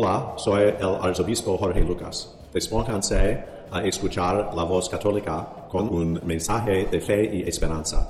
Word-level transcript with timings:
Hola, 0.00 0.34
soy 0.36 0.62
el 0.62 0.94
arzobispo 1.02 1.58
Jorge 1.58 1.80
Lucas. 1.80 2.32
Despónganse 2.54 3.42
a 3.68 3.82
escuchar 3.82 4.52
la 4.54 4.62
voz 4.62 4.88
católica 4.88 5.44
con 5.68 5.92
un 5.92 6.20
mensaje 6.24 6.86
de 6.86 7.00
fe 7.00 7.28
y 7.34 7.48
esperanza. 7.48 8.08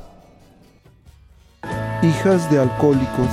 Hijas 2.02 2.51
de 2.51 2.59
alcohólicos. 2.59 3.30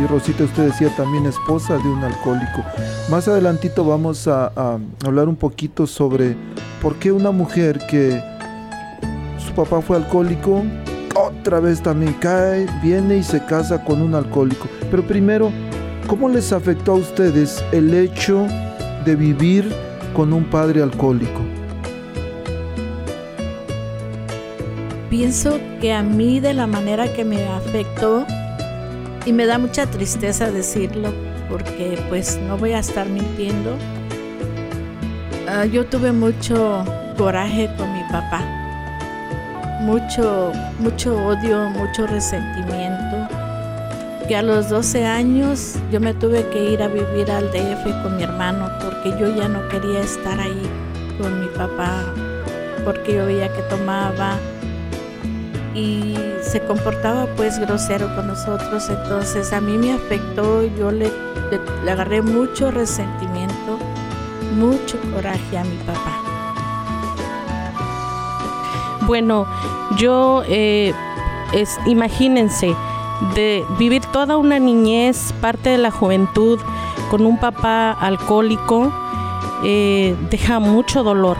Y 0.00 0.06
Rosita, 0.06 0.44
usted 0.44 0.66
decía 0.66 0.94
también 0.96 1.26
esposa 1.26 1.76
de 1.76 1.88
un 1.88 2.04
alcohólico. 2.04 2.62
Más 3.10 3.26
adelantito 3.26 3.84
vamos 3.84 4.28
a, 4.28 4.52
a 4.54 4.78
hablar 5.04 5.28
un 5.28 5.34
poquito 5.34 5.84
sobre 5.84 6.36
por 6.80 7.00
qué 7.00 7.10
una 7.10 7.32
mujer 7.32 7.84
que 7.88 8.22
su 9.44 9.52
papá 9.54 9.80
fue 9.80 9.96
alcohólico, 9.96 10.62
otra 11.16 11.58
vez 11.58 11.82
también 11.82 12.12
cae, 12.12 12.68
viene 12.80 13.16
y 13.16 13.22
se 13.24 13.44
casa 13.44 13.82
con 13.84 14.00
un 14.02 14.14
alcohólico. 14.14 14.68
Pero 14.88 15.04
primero, 15.04 15.50
¿Cómo 16.08 16.30
les 16.30 16.54
afectó 16.54 16.92
a 16.92 16.94
ustedes 16.94 17.62
el 17.70 17.92
hecho 17.92 18.46
de 19.04 19.14
vivir 19.14 19.70
con 20.14 20.32
un 20.32 20.42
padre 20.44 20.82
alcohólico? 20.82 21.42
Pienso 25.10 25.60
que 25.82 25.92
a 25.92 26.02
mí 26.02 26.40
de 26.40 26.54
la 26.54 26.66
manera 26.66 27.12
que 27.12 27.26
me 27.26 27.46
afectó, 27.48 28.24
y 29.26 29.34
me 29.34 29.44
da 29.44 29.58
mucha 29.58 29.84
tristeza 29.84 30.50
decirlo, 30.50 31.12
porque 31.50 31.98
pues 32.08 32.40
no 32.48 32.56
voy 32.56 32.72
a 32.72 32.78
estar 32.78 33.06
mintiendo, 33.06 33.76
uh, 35.46 35.66
yo 35.66 35.84
tuve 35.84 36.12
mucho 36.12 36.86
coraje 37.18 37.68
con 37.76 37.92
mi 37.92 38.02
papá, 38.04 38.40
mucho, 39.82 40.52
mucho 40.78 41.14
odio, 41.26 41.68
mucho 41.68 42.06
resentimiento 42.06 43.27
que 44.28 44.36
a 44.36 44.42
los 44.42 44.68
12 44.68 45.06
años 45.06 45.76
yo 45.90 46.00
me 46.00 46.12
tuve 46.12 46.46
que 46.50 46.72
ir 46.72 46.82
a 46.82 46.88
vivir 46.88 47.30
al 47.30 47.50
DF 47.50 48.02
con 48.02 48.18
mi 48.18 48.24
hermano 48.24 48.68
porque 48.84 49.18
yo 49.18 49.34
ya 49.34 49.48
no 49.48 49.66
quería 49.68 50.00
estar 50.00 50.38
ahí 50.38 50.62
con 51.18 51.40
mi 51.40 51.46
papá, 51.46 52.04
porque 52.84 53.14
yo 53.14 53.24
veía 53.24 53.50
que 53.50 53.62
tomaba 53.62 54.36
y 55.74 56.14
se 56.42 56.60
comportaba 56.60 57.26
pues 57.36 57.58
grosero 57.58 58.14
con 58.14 58.26
nosotros, 58.26 58.90
entonces 58.90 59.50
a 59.54 59.62
mí 59.62 59.78
me 59.78 59.94
afectó, 59.94 60.62
yo 60.76 60.90
le, 60.90 61.10
le, 61.84 61.90
agarré 61.90 62.20
mucho 62.20 62.70
resentimiento, 62.70 63.78
mucho 64.56 64.98
coraje 65.14 65.56
a 65.56 65.64
mi 65.64 65.76
papá. 65.78 66.22
Bueno, 69.06 69.46
yo, 69.96 70.42
eh, 70.46 70.92
es, 71.54 71.78
imagínense, 71.86 72.76
de 73.34 73.64
vivir 73.78 74.02
toda 74.12 74.36
una 74.36 74.58
niñez, 74.58 75.32
parte 75.40 75.70
de 75.70 75.78
la 75.78 75.90
juventud, 75.90 76.58
con 77.10 77.24
un 77.24 77.38
papá 77.38 77.92
alcohólico, 77.92 78.92
eh, 79.64 80.14
deja 80.30 80.60
mucho 80.60 81.02
dolor, 81.02 81.36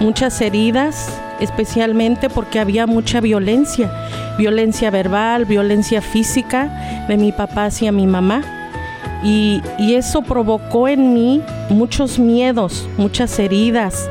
muchas 0.00 0.40
heridas, 0.40 1.20
especialmente 1.40 2.28
porque 2.28 2.58
había 2.60 2.86
mucha 2.86 3.20
violencia, 3.20 3.90
violencia 4.38 4.90
verbal, 4.90 5.44
violencia 5.44 6.02
física 6.02 7.06
de 7.08 7.16
mi 7.16 7.32
papá 7.32 7.66
hacia 7.66 7.92
mi 7.92 8.06
mamá. 8.06 8.42
Y, 9.24 9.62
eso 9.78 10.22
provocó 10.22 10.88
en 10.88 11.14
mí 11.14 11.42
muchos 11.70 12.18
miedos, 12.18 12.86
muchas 12.98 13.38
heridas. 13.38 14.08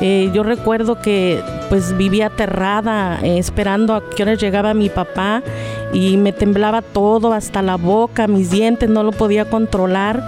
Eh, 0.00 0.30
yo 0.32 0.42
recuerdo 0.42 1.00
que 1.00 1.42
pues 1.68 1.96
vivía 1.96 2.26
aterrada, 2.26 3.18
eh, 3.22 3.38
esperando 3.38 3.94
a 3.94 4.10
que 4.10 4.22
hora 4.22 4.34
llegaba 4.34 4.74
mi 4.74 4.88
papá 4.88 5.42
y 5.92 6.16
me 6.16 6.32
temblaba 6.32 6.82
todo, 6.82 7.32
hasta 7.32 7.62
la 7.62 7.76
boca, 7.76 8.26
mis 8.26 8.50
dientes, 8.50 8.88
no 8.88 9.02
lo 9.02 9.12
podía 9.12 9.48
controlar. 9.48 10.22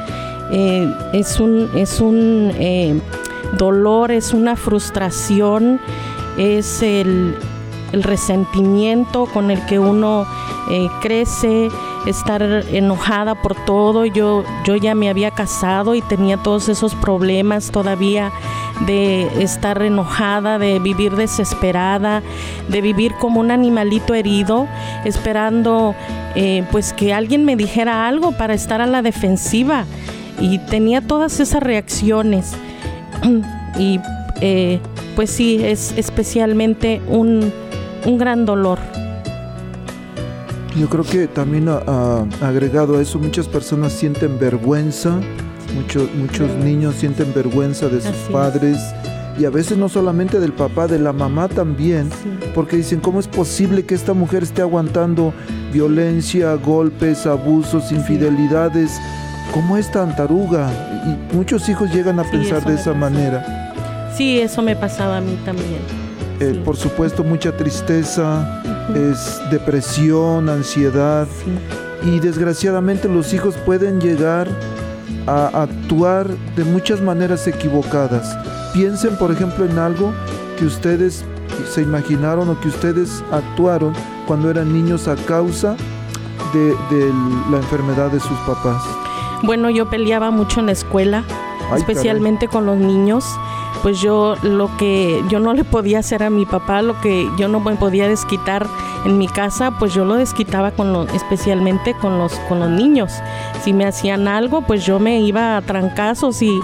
Eh, 0.50 0.90
es 1.12 1.40
un, 1.40 1.70
es 1.74 2.00
un 2.00 2.52
eh, 2.58 2.98
dolor, 3.56 4.10
es 4.10 4.32
una 4.32 4.56
frustración, 4.56 5.80
es 6.38 6.82
el, 6.82 7.34
el 7.92 8.02
resentimiento 8.02 9.26
con 9.26 9.50
el 9.50 9.64
que 9.66 9.78
uno 9.78 10.26
eh, 10.70 10.88
crece, 11.00 11.70
estar 12.06 12.42
enojada 12.42 13.34
por 13.34 13.54
todo. 13.64 14.04
Yo, 14.06 14.44
yo 14.64 14.76
ya 14.76 14.94
me 14.94 15.10
había 15.10 15.30
casado 15.30 15.94
y 15.94 16.02
tenía 16.02 16.36
todos 16.38 16.68
esos 16.68 16.94
problemas 16.94 17.70
todavía 17.70 18.32
de 18.86 19.42
estar 19.42 19.82
enojada, 19.82 20.58
de 20.58 20.78
vivir 20.78 21.16
desesperada, 21.16 22.22
de 22.68 22.80
vivir 22.80 23.12
como 23.14 23.40
un 23.40 23.50
animalito 23.50 24.14
herido, 24.14 24.66
esperando 25.04 25.94
eh, 26.34 26.64
pues 26.70 26.92
que 26.92 27.12
alguien 27.12 27.44
me 27.44 27.56
dijera 27.56 28.06
algo 28.06 28.32
para 28.32 28.54
estar 28.54 28.80
a 28.80 28.86
la 28.86 29.02
defensiva. 29.02 29.84
Y 30.40 30.58
tenía 30.58 31.00
todas 31.00 31.40
esas 31.40 31.62
reacciones. 31.62 32.52
y 33.78 34.00
eh, 34.40 34.80
pues 35.16 35.30
sí, 35.30 35.60
es 35.64 35.92
especialmente 35.96 37.02
un, 37.08 37.52
un 38.06 38.18
gran 38.18 38.46
dolor. 38.46 38.78
Yo 40.78 40.88
creo 40.88 41.02
que 41.02 41.26
también 41.26 41.68
agregado 41.68 42.98
a 42.98 43.02
eso, 43.02 43.18
muchas 43.18 43.48
personas 43.48 43.92
sienten 43.92 44.38
vergüenza, 44.38 45.18
muchos, 45.74 46.12
muchos 46.14 46.50
niños 46.64 46.94
sienten 46.96 47.32
vergüenza 47.34 47.88
de 47.88 48.00
sus 48.00 48.16
padres 48.32 48.78
y 49.38 49.44
a 49.44 49.50
veces 49.50 49.78
no 49.78 49.88
solamente 49.88 50.40
del 50.40 50.52
papá, 50.52 50.88
de 50.88 50.98
la 50.98 51.12
mamá 51.12 51.46
también, 51.46 52.10
porque 52.54 52.76
dicen, 52.76 52.98
¿cómo 52.98 53.20
es 53.20 53.28
posible 53.28 53.84
que 53.84 53.94
esta 53.94 54.12
mujer 54.12 54.42
esté 54.42 54.62
aguantando 54.62 55.32
violencia, 55.72 56.54
golpes, 56.54 57.24
abusos, 57.24 57.92
infidelidades? 57.92 58.90
¿Cómo 59.54 59.76
es 59.76 59.92
tan 59.92 60.16
taruga? 60.16 60.70
Y 61.06 61.36
muchos 61.36 61.68
hijos 61.68 61.94
llegan 61.94 62.18
a 62.18 62.24
pensar 62.24 62.64
de 62.64 62.74
esa 62.74 62.94
manera. 62.94 64.12
Sí, 64.16 64.40
eso 64.40 64.60
me 64.60 64.74
pasaba 64.74 65.18
a 65.18 65.20
mí 65.20 65.38
también. 65.44 65.78
Eh, 66.40 66.60
por 66.64 66.76
supuesto, 66.76 67.22
mucha 67.22 67.56
tristeza, 67.56 68.62
es 68.94 69.40
depresión, 69.52 70.48
ansiedad. 70.48 71.28
Y 72.02 72.18
desgraciadamente 72.18 73.08
los 73.08 73.32
hijos 73.32 73.54
pueden 73.64 74.00
llegar 74.00 74.48
a 75.28 75.62
actuar 75.62 76.26
de 76.56 76.64
muchas 76.64 77.02
maneras 77.02 77.46
equivocadas. 77.46 78.34
Piensen, 78.72 79.16
por 79.18 79.30
ejemplo, 79.30 79.66
en 79.66 79.78
algo 79.78 80.12
que 80.58 80.64
ustedes 80.64 81.24
se 81.70 81.82
imaginaron 81.82 82.48
o 82.48 82.58
que 82.60 82.68
ustedes 82.68 83.22
actuaron 83.30 83.92
cuando 84.26 84.50
eran 84.50 84.72
niños 84.72 85.06
a 85.06 85.16
causa 85.16 85.76
de, 86.54 86.74
la 87.50 87.58
enfermedad 87.58 88.10
de 88.10 88.20
sus 88.20 88.38
papás. 88.46 88.82
Bueno, 89.42 89.68
yo 89.68 89.90
peleaba 89.90 90.30
mucho 90.30 90.60
en 90.60 90.66
la 90.66 90.72
escuela, 90.72 91.24
especialmente 91.76 92.48
con 92.48 92.64
los 92.64 92.78
niños 92.78 93.24
pues 93.82 94.00
yo 94.00 94.36
lo 94.42 94.76
que 94.76 95.22
yo 95.28 95.38
no 95.38 95.54
le 95.54 95.64
podía 95.64 96.00
hacer 96.00 96.22
a 96.22 96.30
mi 96.30 96.46
papá, 96.46 96.82
lo 96.82 97.00
que 97.00 97.28
yo 97.38 97.48
no 97.48 97.60
me 97.60 97.74
podía 97.76 98.08
desquitar 98.08 98.66
en 99.04 99.18
mi 99.18 99.28
casa, 99.28 99.72
pues 99.78 99.94
yo 99.94 100.04
lo 100.04 100.14
desquitaba 100.14 100.72
con 100.72 100.92
lo, 100.92 101.04
especialmente 101.08 101.94
con 101.94 102.18
los 102.18 102.32
con 102.48 102.60
los 102.60 102.70
niños. 102.70 103.12
Si 103.62 103.72
me 103.72 103.84
hacían 103.84 104.28
algo, 104.28 104.62
pues 104.62 104.84
yo 104.84 104.98
me 104.98 105.20
iba 105.20 105.56
a 105.56 105.62
trancazos 105.62 106.42
y, 106.42 106.60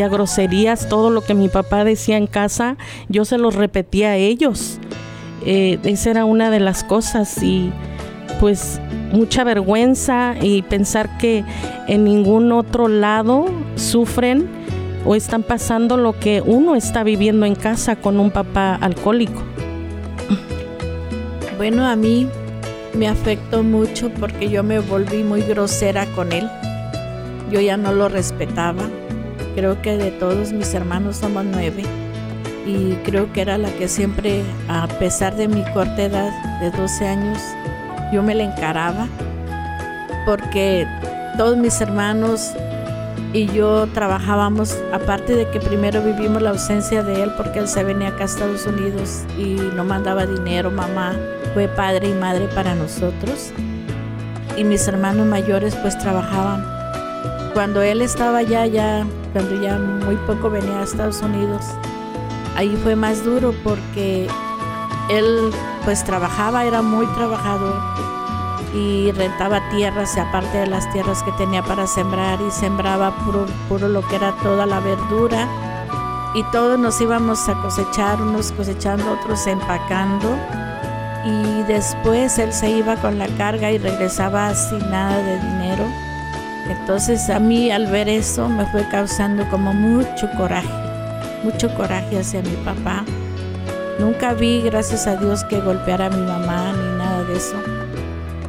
a 0.00 0.08
groserías, 0.08 0.88
todo 0.88 1.10
lo 1.10 1.22
que 1.22 1.34
mi 1.34 1.48
papá 1.48 1.84
decía 1.84 2.16
en 2.16 2.26
casa, 2.26 2.76
yo 3.08 3.24
se 3.24 3.38
los 3.38 3.54
repetía 3.54 4.10
a 4.10 4.16
ellos. 4.16 4.78
Eh, 5.44 5.78
esa 5.84 6.10
era 6.10 6.24
una 6.24 6.50
de 6.50 6.60
las 6.60 6.84
cosas 6.84 7.42
y 7.42 7.72
pues 8.40 8.80
mucha 9.12 9.44
vergüenza 9.44 10.34
y 10.40 10.62
pensar 10.62 11.18
que 11.18 11.44
en 11.86 12.04
ningún 12.04 12.52
otro 12.52 12.88
lado 12.88 13.46
sufren 13.76 14.57
o 15.08 15.14
están 15.14 15.42
pasando 15.42 15.96
lo 15.96 16.12
que 16.20 16.42
uno 16.44 16.74
está 16.74 17.02
viviendo 17.02 17.46
en 17.46 17.54
casa 17.54 17.96
con 17.96 18.20
un 18.20 18.30
papá 18.30 18.74
alcohólico? 18.74 19.42
Bueno, 21.56 21.86
a 21.86 21.96
mí 21.96 22.28
me 22.92 23.08
afectó 23.08 23.62
mucho 23.62 24.10
porque 24.20 24.50
yo 24.50 24.62
me 24.62 24.80
volví 24.80 25.24
muy 25.24 25.40
grosera 25.40 26.04
con 26.14 26.30
él. 26.32 26.46
Yo 27.50 27.58
ya 27.62 27.78
no 27.78 27.92
lo 27.92 28.10
respetaba. 28.10 28.82
Creo 29.54 29.80
que 29.80 29.96
de 29.96 30.10
todos 30.10 30.52
mis 30.52 30.74
hermanos 30.74 31.16
somos 31.16 31.42
nueve 31.42 31.84
y 32.66 32.92
creo 33.02 33.32
que 33.32 33.40
era 33.40 33.56
la 33.56 33.70
que 33.76 33.88
siempre, 33.88 34.42
a 34.68 34.86
pesar 34.88 35.34
de 35.36 35.48
mi 35.48 35.64
corta 35.72 36.02
edad 36.02 36.60
de 36.60 36.70
12 36.70 37.08
años, 37.08 37.38
yo 38.12 38.22
me 38.22 38.34
le 38.34 38.44
encaraba 38.44 39.08
porque 40.26 40.86
todos 41.38 41.56
mis 41.56 41.80
hermanos 41.80 42.52
y 43.32 43.46
yo 43.46 43.86
trabajábamos, 43.88 44.76
aparte 44.92 45.34
de 45.34 45.48
que 45.50 45.60
primero 45.60 46.02
vivimos 46.02 46.40
la 46.40 46.50
ausencia 46.50 47.02
de 47.02 47.22
él 47.22 47.32
porque 47.36 47.58
él 47.58 47.68
se 47.68 47.84
venía 47.84 48.08
acá 48.08 48.22
a 48.22 48.26
Estados 48.26 48.66
Unidos 48.66 49.24
y 49.38 49.56
no 49.76 49.84
mandaba 49.84 50.24
dinero, 50.24 50.70
mamá 50.70 51.14
fue 51.52 51.68
padre 51.68 52.08
y 52.08 52.14
madre 52.14 52.48
para 52.54 52.74
nosotros 52.74 53.52
y 54.56 54.64
mis 54.64 54.88
hermanos 54.88 55.26
mayores 55.26 55.74
pues 55.76 55.96
trabajaban. 55.98 56.64
Cuando 57.52 57.82
él 57.82 58.02
estaba 58.02 58.38
allá, 58.38 58.66
ya, 58.66 59.06
cuando 59.32 59.60
ya 59.60 59.78
muy 59.78 60.16
poco 60.26 60.50
venía 60.50 60.80
a 60.80 60.84
Estados 60.84 61.20
Unidos, 61.22 61.64
ahí 62.56 62.76
fue 62.82 62.96
más 62.96 63.24
duro 63.24 63.54
porque 63.62 64.26
él 65.10 65.50
pues 65.84 66.02
trabajaba, 66.04 66.64
era 66.64 66.82
muy 66.82 67.06
trabajador 67.08 67.74
y 68.74 69.12
rentaba 69.12 69.60
tierras, 69.70 70.16
aparte 70.18 70.58
de 70.58 70.66
las 70.66 70.90
tierras 70.92 71.22
que 71.22 71.32
tenía 71.32 71.62
para 71.62 71.86
sembrar 71.86 72.38
y 72.40 72.50
sembraba 72.50 73.16
puro, 73.24 73.46
puro 73.68 73.88
lo 73.88 74.06
que 74.06 74.16
era 74.16 74.32
toda 74.42 74.66
la 74.66 74.80
verdura 74.80 75.48
y 76.34 76.42
todos 76.52 76.78
nos 76.78 77.00
íbamos 77.00 77.48
a 77.48 77.54
cosechar, 77.62 78.20
unos 78.20 78.52
cosechando, 78.52 79.12
otros 79.12 79.46
empacando 79.46 80.36
y 81.24 81.62
después 81.64 82.38
él 82.38 82.52
se 82.52 82.70
iba 82.70 82.96
con 82.96 83.18
la 83.18 83.26
carga 83.36 83.70
y 83.70 83.78
regresaba 83.78 84.54
sin 84.54 84.78
nada 84.90 85.16
de 85.18 85.36
dinero. 85.36 85.84
Entonces 86.68 87.30
a 87.30 87.38
mí 87.38 87.70
al 87.70 87.86
ver 87.86 88.08
eso 88.08 88.48
me 88.48 88.66
fue 88.66 88.86
causando 88.90 89.48
como 89.48 89.72
mucho 89.72 90.28
coraje, 90.36 90.68
mucho 91.42 91.74
coraje 91.74 92.18
hacia 92.18 92.42
mi 92.42 92.56
papá. 92.64 93.04
Nunca 93.98 94.34
vi, 94.34 94.60
gracias 94.60 95.06
a 95.06 95.16
Dios, 95.16 95.42
que 95.44 95.60
golpeara 95.60 96.06
a 96.06 96.10
mi 96.10 96.20
mamá 96.20 96.72
ni 96.72 96.98
nada 96.98 97.24
de 97.24 97.36
eso 97.36 97.77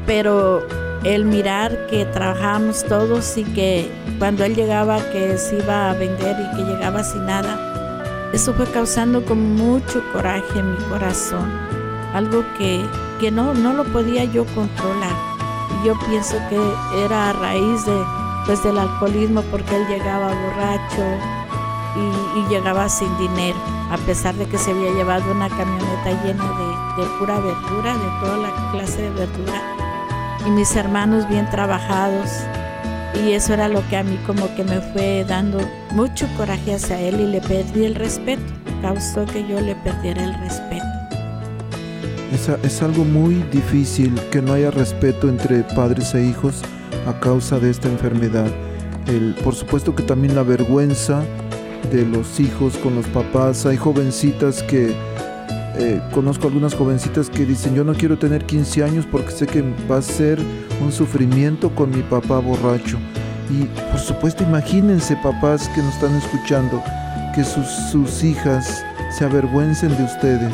pero 0.09 0.65
el 1.03 1.23
mirar 1.23 1.85
que 1.85 2.03
trabajábamos 2.03 2.83
todos 2.83 3.37
y 3.37 3.43
que 3.43 3.91
cuando 4.17 4.43
él 4.43 4.55
llegaba 4.55 4.97
que 5.11 5.37
se 5.37 5.59
iba 5.59 5.91
a 5.91 5.93
vender 5.93 6.35
y 6.35 6.57
que 6.57 6.63
llegaba 6.63 7.03
sin 7.03 7.27
nada, 7.27 8.31
eso 8.33 8.51
fue 8.55 8.65
causando 8.65 9.23
con 9.23 9.53
mucho 9.53 10.01
coraje 10.11 10.57
en 10.57 10.71
mi 10.71 10.83
corazón, 10.85 11.47
algo 12.15 12.43
que, 12.57 12.83
que 13.19 13.29
no, 13.29 13.53
no 13.53 13.71
lo 13.73 13.83
podía 13.83 14.23
yo 14.23 14.45
controlar. 14.55 15.13
Yo 15.85 15.93
pienso 16.09 16.37
que 16.49 16.59
era 17.05 17.29
a 17.29 17.33
raíz 17.33 17.85
de, 17.85 18.03
pues, 18.47 18.63
del 18.63 18.79
alcoholismo 18.79 19.43
porque 19.51 19.75
él 19.75 19.85
llegaba 19.87 20.33
borracho 20.33 21.03
y, 22.35 22.51
llegaba 22.51 22.89
sin 22.89 23.15
dinero, 23.19 23.59
a 23.91 23.97
pesar 24.07 24.33
de 24.33 24.47
que 24.47 24.57
se 24.57 24.71
había 24.71 24.91
llevado 24.91 25.31
una 25.31 25.49
camioneta 25.49 26.23
llena 26.23 26.45
de 26.97 27.05
pura 27.19 27.39
verdura, 27.39 27.93
de 27.93 28.09
toda 28.21 28.37
la 28.37 28.71
clase 28.71 29.03
de 29.03 29.09
verdura 29.11 29.78
mis 30.49 30.75
hermanos 30.75 31.27
bien 31.29 31.49
trabajados. 31.49 32.29
Y 33.23 33.31
eso 33.31 33.53
era 33.53 33.67
lo 33.67 33.87
que 33.89 33.97
a 33.97 34.03
mí 34.03 34.17
como 34.25 34.53
que 34.55 34.63
me 34.63 34.79
fue 34.81 35.25
dando 35.27 35.59
mucho 35.91 36.27
coraje 36.37 36.75
hacia 36.75 36.99
él 36.99 37.19
y 37.19 37.25
le 37.25 37.41
perdí 37.41 37.85
el 37.85 37.95
respeto. 37.95 38.41
Causó 38.81 39.25
que 39.25 39.47
yo 39.47 39.59
le 39.59 39.75
perdiera 39.75 40.23
el 40.23 40.33
respeto. 40.35 40.85
Es, 42.31 42.47
es 42.63 42.81
algo 42.81 43.03
muy 43.03 43.35
difícil 43.51 44.19
que 44.31 44.41
no 44.41 44.53
haya 44.53 44.71
respeto 44.71 45.27
entre 45.27 45.63
padres 45.63 46.13
e 46.13 46.23
hijos 46.23 46.61
a 47.07 47.19
causa 47.19 47.59
de 47.59 47.71
esta 47.71 47.87
enfermedad. 47.89 48.47
El, 49.07 49.35
por 49.43 49.55
supuesto 49.55 49.95
que 49.95 50.03
también 50.03 50.35
la 50.35 50.43
vergüenza 50.43 51.23
de 51.91 52.05
los 52.05 52.39
hijos 52.39 52.77
con 52.77 52.95
los 52.95 53.07
papás. 53.07 53.65
Hay 53.65 53.77
jovencitas 53.77 54.61
que 54.63 54.93
eh, 55.79 56.01
conozco 56.11 56.47
algunas 56.47 56.75
jovencitas 56.75 57.29
que 57.29 57.45
dicen, 57.45 57.73
yo 57.73 57.85
no 57.85 57.93
quiero 57.93 58.17
tener 58.17 58.45
15 58.45 58.83
años 58.83 59.05
porque 59.09 59.31
sé 59.31 59.47
que 59.47 59.63
va 59.89 59.97
a 59.97 60.01
ser 60.01 60.37
un 60.83 60.91
sufrimiento 60.91 61.73
con 61.73 61.89
mi 61.89 62.01
papá 62.01 62.39
borracho. 62.39 62.97
Y 63.49 63.63
por 63.89 63.99
supuesto, 63.99 64.43
imagínense 64.43 65.15
papás 65.23 65.69
que 65.69 65.81
nos 65.81 65.93
están 65.93 66.13
escuchando, 66.15 66.83
que 67.33 67.45
sus, 67.45 68.23
hijas 68.23 68.83
se 69.17 69.23
avergüencen 69.23 69.95
de 69.95 70.03
ustedes. 70.03 70.53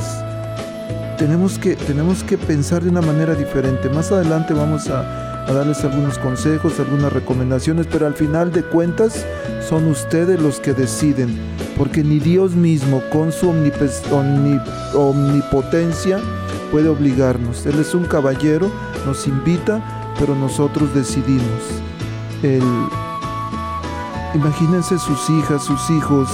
Tenemos 1.18 1.58
que, 1.58 1.76
tenemos 1.76 2.24
que 2.24 2.38
pensar 2.38 2.84
de 2.84 2.90
una 2.90 3.02
manera 3.02 3.34
diferente. 3.34 3.90
Más 3.90 4.12
adelante 4.12 4.54
vamos 4.54 4.88
a 4.90 5.02
darles 5.52 5.84
algunos 5.84 6.20
consejos, 6.20 6.80
algunas 6.80 7.12
recomendaciones, 7.12 7.88
pero 7.88 8.06
al 8.06 8.14
final 8.14 8.52
de 8.52 8.62
cuentas 8.62 9.26
son 9.68 9.88
ustedes 9.88 10.40
los 10.40 10.60
que 10.60 10.74
deciden 10.74 11.36
porque 11.78 12.04
ni 12.04 12.20
Dios 12.20 12.56
mismo 12.56 13.02
con 13.12 13.32
su 13.32 13.50
omnipotencia 13.50 16.20
puede 16.72 16.90
obligarnos. 16.90 17.66
Él 17.66 17.80
es 17.80 17.94
un 17.94 18.06
caballero, 18.06 18.72
nos 19.06 19.28
invita, 19.28 20.14
pero 20.20 20.36
nosotros 20.36 20.94
decidimos. 20.94 21.82
imagínense 24.34 24.98
sus 24.98 25.30
hijas, 25.30 25.64
sus 25.64 25.90
hijos 25.90 26.30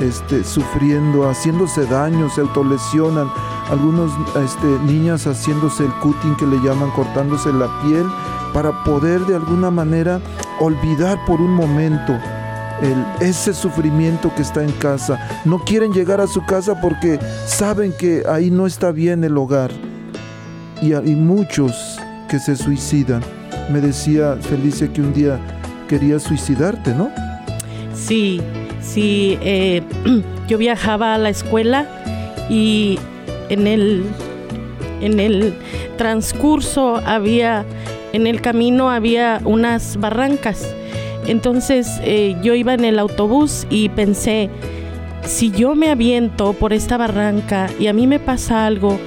este, 0.00 0.44
sufriendo, 0.44 1.28
haciéndose 1.28 1.86
daño, 1.86 2.28
se 2.30 2.40
autolesionan. 2.40 3.28
Algunos 3.70 4.12
este, 4.44 4.66
niñas 4.84 5.26
haciéndose 5.26 5.84
el 5.84 5.92
cutting 5.94 6.36
que 6.36 6.46
le 6.46 6.58
llaman, 6.58 6.90
cortándose 6.90 7.52
la 7.52 7.68
piel, 7.82 8.06
para 8.52 8.84
poder 8.84 9.24
de 9.26 9.36
alguna 9.36 9.70
manera 9.70 10.20
olvidar 10.60 11.18
por 11.26 11.40
un 11.40 11.52
momento 11.52 12.18
ese 13.20 13.54
sufrimiento 13.54 14.32
que 14.34 14.42
está 14.42 14.62
en 14.62 14.72
casa. 14.72 15.18
No 15.44 15.58
quieren 15.64 15.92
llegar 15.92 16.20
a 16.20 16.26
su 16.26 16.44
casa 16.44 16.80
porque 16.80 17.18
saben 17.46 17.92
que 17.92 18.22
ahí 18.28 18.50
no 18.50 18.66
está 18.66 18.92
bien 18.92 19.24
el 19.24 19.36
hogar. 19.36 19.70
Y 20.82 20.92
hay 20.92 21.14
muchos 21.14 21.98
que 22.28 22.38
se 22.38 22.56
suicidan. 22.56 23.22
Me 23.70 23.80
decía 23.80 24.36
Felicia 24.40 24.92
que 24.92 25.00
un 25.00 25.12
día 25.12 25.38
quería 25.88 26.18
suicidarte, 26.18 26.94
¿no? 26.94 27.10
Sí, 27.94 28.40
sí. 28.82 29.38
Eh, 29.40 29.82
yo 30.48 30.58
viajaba 30.58 31.14
a 31.14 31.18
la 31.18 31.30
escuela 31.30 31.86
y 32.50 32.98
en 33.48 33.66
el, 33.66 34.04
en 35.00 35.20
el 35.20 35.54
transcurso 35.96 36.96
había, 37.06 37.64
en 38.12 38.26
el 38.26 38.40
camino 38.40 38.90
había 38.90 39.40
unas 39.44 39.96
barrancas 39.96 40.66
entonces 41.26 41.88
eh, 42.02 42.36
yo 42.42 42.54
iba 42.54 42.74
en 42.74 42.84
el 42.84 42.98
autobús 42.98 43.66
y 43.70 43.88
pensé, 43.88 44.50
si 45.24 45.50
yo 45.50 45.74
me 45.74 45.90
aviento 45.90 46.52
por 46.52 46.72
esta 46.72 46.96
barranca 46.96 47.68
y 47.78 47.86
a 47.86 47.92
mí 47.92 48.06
me 48.06 48.18
pasa 48.18 48.66
algo, 48.66 48.98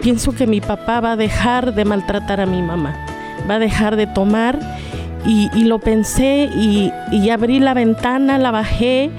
pienso 0.00 0.32
que 0.32 0.46
mi 0.46 0.60
papá 0.60 1.00
va 1.00 1.12
a 1.12 1.16
dejar 1.16 1.74
de 1.74 1.84
maltratar 1.84 2.40
a 2.40 2.46
mi 2.46 2.62
mamá, 2.62 2.94
va 3.48 3.54
a 3.54 3.58
dejar 3.58 3.96
de 3.96 4.06
tomar. 4.06 4.58
Y, 5.26 5.64
lo 5.64 5.78
pensé 5.78 6.50
y, 6.54 7.30
abrí 7.30 7.58
la 7.58 7.72
ventana, 7.72 8.36
la 8.36 8.50
bajé 8.50 9.10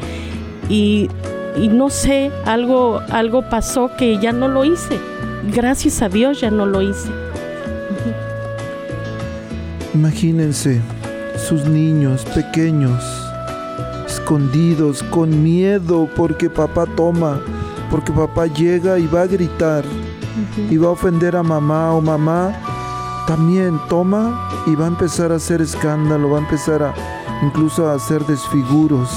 y, 0.70 1.10
no 1.72 1.90
sé, 1.90 2.30
algo, 2.46 3.02
algo 3.10 3.50
pasó 3.50 3.90
que 3.98 4.20
ya 4.20 4.32
no 4.32 4.48
lo 4.48 4.66
hice. 4.66 5.00
Gracias 5.52 6.04
a 6.04 6.10
Dios 6.10 6.42
ya 6.42 6.52
no 6.52 6.68
lo 6.68 6.84
hice. 6.84 7.10
Imagínense, 9.96 10.80
sus 11.46 11.66
niños 11.66 12.26
pequeños, 12.34 13.04
escondidos, 14.08 15.04
con 15.04 15.44
miedo 15.44 16.10
porque 16.16 16.50
papá 16.50 16.88
toma, 16.96 17.40
porque 17.92 18.12
papá 18.12 18.48
llega 18.48 18.98
y 18.98 19.06
va 19.06 19.22
a 19.22 19.28
gritar 19.28 19.86
y 20.72 20.78
va 20.78 20.88
a 20.88 20.92
ofender 20.92 21.36
a 21.36 21.44
mamá 21.44 21.94
o 21.94 22.02
mamá 22.02 22.52
también 23.28 23.80
toma 23.90 24.50
y 24.66 24.74
va 24.74 24.86
a 24.86 24.88
empezar 24.88 25.32
a 25.32 25.36
hacer 25.36 25.62
escándalo, 25.62 26.32
va 26.32 26.40
a 26.40 26.42
empezar 26.42 26.82
a 26.82 26.96
incluso 27.44 27.88
a 27.88 27.94
hacer 27.94 28.26
desfiguros. 28.26 29.12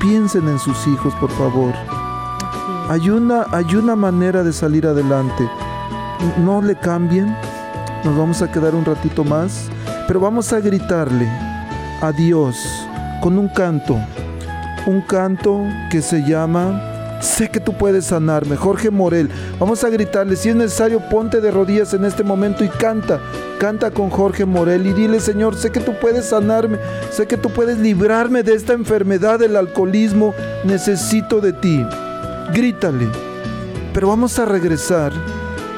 Piensen 0.00 0.48
en 0.48 0.58
sus 0.58 0.88
hijos, 0.88 1.14
por 1.20 1.30
favor. 1.30 1.72
Hay 2.88 3.10
una, 3.10 3.46
hay 3.52 3.76
una 3.76 3.94
manera 3.94 4.42
de 4.42 4.52
salir 4.52 4.88
adelante. 4.88 5.48
No 6.38 6.60
le 6.60 6.76
cambien. 6.76 7.36
Nos 8.04 8.16
vamos 8.16 8.42
a 8.42 8.50
quedar 8.50 8.74
un 8.74 8.84
ratito 8.84 9.22
más 9.22 9.70
pero 10.10 10.18
vamos 10.18 10.52
a 10.52 10.58
gritarle 10.58 11.28
a 12.00 12.10
Dios 12.10 12.56
con 13.20 13.38
un 13.38 13.46
canto, 13.46 13.96
un 14.84 15.02
canto 15.02 15.62
que 15.88 16.02
se 16.02 16.26
llama 16.26 17.20
Sé 17.20 17.48
que 17.48 17.60
tú 17.60 17.74
puedes 17.74 18.06
sanarme, 18.06 18.56
Jorge 18.56 18.90
Morel. 18.90 19.30
Vamos 19.60 19.84
a 19.84 19.88
gritarle, 19.88 20.34
si 20.34 20.48
es 20.48 20.56
necesario, 20.56 20.98
ponte 20.98 21.40
de 21.40 21.52
rodillas 21.52 21.94
en 21.94 22.04
este 22.04 22.24
momento 22.24 22.64
y 22.64 22.68
canta. 22.68 23.20
Canta 23.60 23.92
con 23.92 24.10
Jorge 24.10 24.44
Morel 24.44 24.84
y 24.84 24.92
dile, 24.94 25.20
Señor, 25.20 25.54
sé 25.54 25.70
que 25.70 25.78
tú 25.78 25.92
puedes 26.00 26.24
sanarme, 26.24 26.78
sé 27.12 27.28
que 27.28 27.36
tú 27.36 27.48
puedes 27.48 27.78
librarme 27.78 28.42
de 28.42 28.54
esta 28.54 28.72
enfermedad 28.72 29.38
del 29.38 29.54
alcoholismo, 29.54 30.34
necesito 30.64 31.40
de 31.40 31.52
ti. 31.52 31.86
Grítale. 32.52 33.06
Pero 33.94 34.08
vamos 34.08 34.40
a 34.40 34.44
regresar 34.44 35.12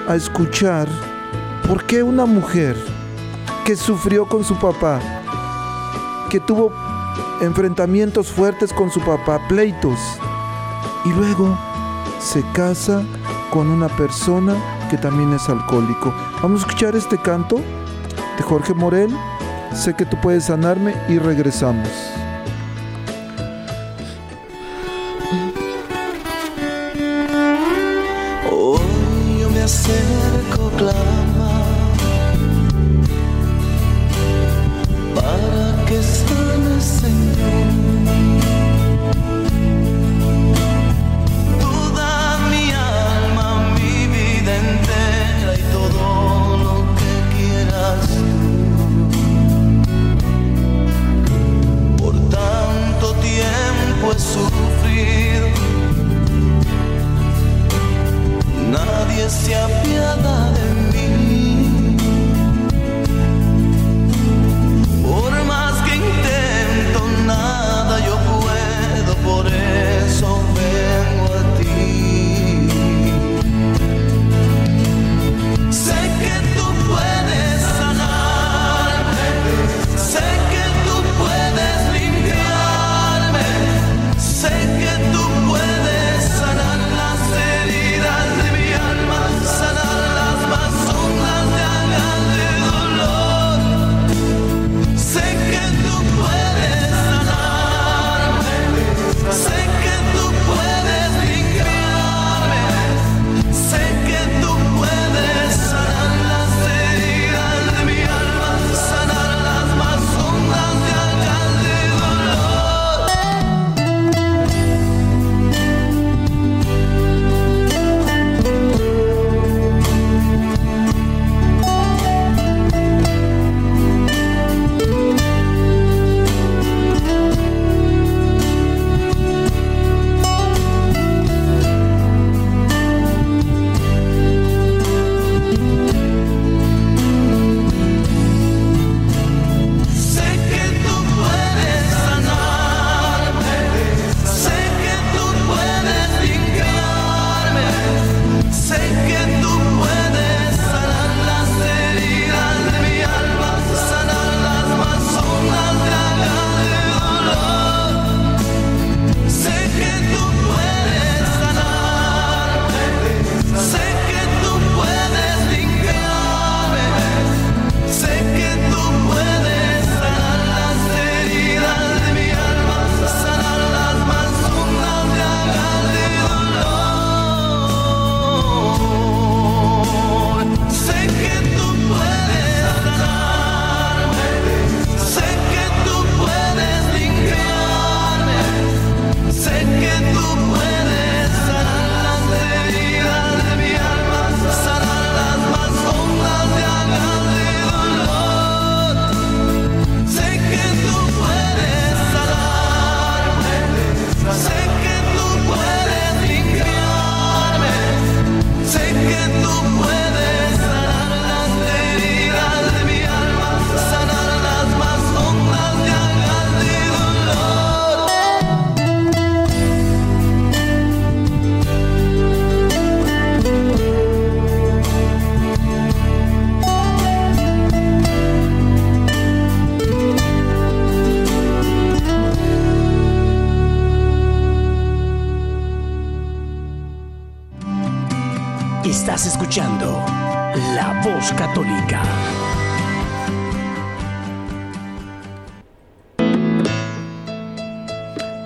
a 0.09 0.17
escuchar 0.17 0.89
por 1.69 1.85
qué 1.85 2.03
una 2.03 2.25
mujer 2.25 2.77
que 3.65 3.77
sufrió 3.77 4.27
con 4.27 4.45
su 4.45 4.57
papá, 4.57 5.01
que 6.31 6.41
tuvo 6.41 6.73
enfrentamientos 7.41 8.29
fuertes 8.29 8.73
con 8.73 8.91
su 8.91 9.01
papá, 9.01 9.41
pleitos, 9.49 9.99
y 11.05 11.11
luego 11.11 11.57
se 12.19 12.43
casa 12.53 13.03
con 13.51 13.69
una 13.69 13.89
persona 13.89 14.55
que 14.91 14.97
también 14.97 15.33
es 15.33 15.49
alcohólico. 15.49 16.13
Vamos 16.43 16.63
a 16.63 16.67
escuchar 16.67 16.97
este 16.97 17.19
canto 17.19 17.57
de 18.37 18.43
Jorge 18.43 18.75
Morel, 18.75 19.17
sé 19.75 19.95
que 19.95 20.07
tú 20.07 20.17
puedes 20.21 20.45
sanarme 20.47 20.95
y 21.09 21.19
regresamos. 21.19 21.89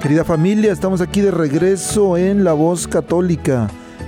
Querida 0.06 0.22
familia, 0.22 0.70
estamos 0.70 1.00
aquí 1.00 1.20
de 1.20 1.32
regreso 1.32 2.16
en 2.16 2.44
La 2.44 2.52
Voz 2.52 2.86
Católica, 2.86 3.66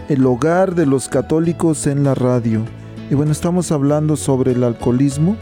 el 0.08 0.24
hogar 0.26 0.76
de 0.76 0.86
los 0.86 1.08
católicos 1.08 1.88
en 1.88 2.04
la 2.04 2.14
radio. 2.14 2.64
Y 3.10 3.16
bueno, 3.16 3.32
estamos 3.32 3.72
hablando 3.72 4.14
sobre 4.14 4.52
el 4.52 4.62
alcoholismo 4.62 5.36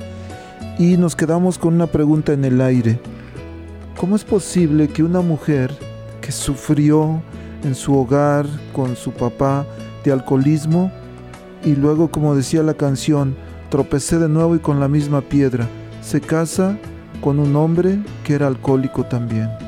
y 0.78 0.96
nos 0.96 1.14
quedamos 1.14 1.58
con 1.58 1.74
una 1.74 1.88
pregunta 1.88 2.32
en 2.32 2.46
el 2.46 2.62
aire. 2.62 2.98
¿Cómo 3.98 4.16
es 4.16 4.24
posible 4.24 4.88
que 4.88 5.02
una 5.02 5.20
mujer 5.20 5.76
que 6.22 6.32
sufrió 6.32 7.20
en 7.62 7.74
su 7.74 7.94
hogar 7.94 8.46
con 8.72 8.96
su 8.96 9.10
papá 9.10 9.66
de 10.06 10.12
alcoholismo 10.12 10.90
y 11.66 11.76
luego, 11.76 12.10
como 12.10 12.34
decía 12.34 12.62
la 12.62 12.72
canción, 12.72 13.36
tropecé 13.68 14.18
de 14.18 14.30
nuevo 14.30 14.56
y 14.56 14.60
con 14.60 14.80
la 14.80 14.88
misma 14.88 15.20
piedra, 15.20 15.68
se 16.00 16.22
casa 16.22 16.78
con 17.20 17.40
un 17.40 17.54
hombre 17.56 17.98
que 18.24 18.32
era 18.32 18.46
alcohólico 18.46 19.04
también? 19.04 19.65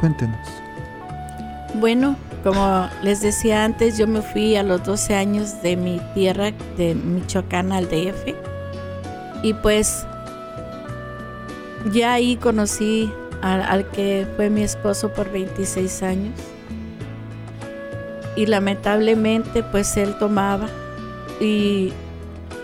Cuéntenos. 0.00 0.38
Bueno, 1.74 2.16
como 2.42 2.88
les 3.02 3.20
decía 3.20 3.66
antes, 3.66 3.98
yo 3.98 4.06
me 4.06 4.22
fui 4.22 4.56
a 4.56 4.62
los 4.62 4.82
12 4.82 5.14
años 5.14 5.60
de 5.60 5.76
mi 5.76 6.00
tierra, 6.14 6.52
de 6.78 6.94
Michoacán 6.94 7.70
al 7.70 7.84
DF. 7.84 8.34
Y 9.42 9.52
pues 9.52 10.06
ya 11.92 12.14
ahí 12.14 12.36
conocí 12.36 13.12
al, 13.42 13.60
al, 13.60 13.90
que 13.90 14.26
fue 14.36 14.48
mi 14.48 14.62
esposo 14.62 15.12
por 15.12 15.30
26 15.30 16.02
años. 16.02 16.32
Y 18.36 18.46
lamentablemente 18.46 19.62
pues 19.62 19.98
él 19.98 20.16
tomaba. 20.18 20.68
Y 21.40 21.92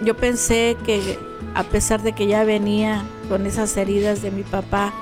yo 0.02 0.16
pensé 0.16 0.74
que 0.86 1.18
a 1.54 1.64
pesar 1.64 2.02
de 2.02 2.12
que 2.12 2.26
ya 2.26 2.44
venía 2.44 3.02
con 3.28 3.44
esas 3.44 3.76
heridas 3.76 4.22
de 4.22 4.30
mi 4.30 4.42
papá, 4.42 4.94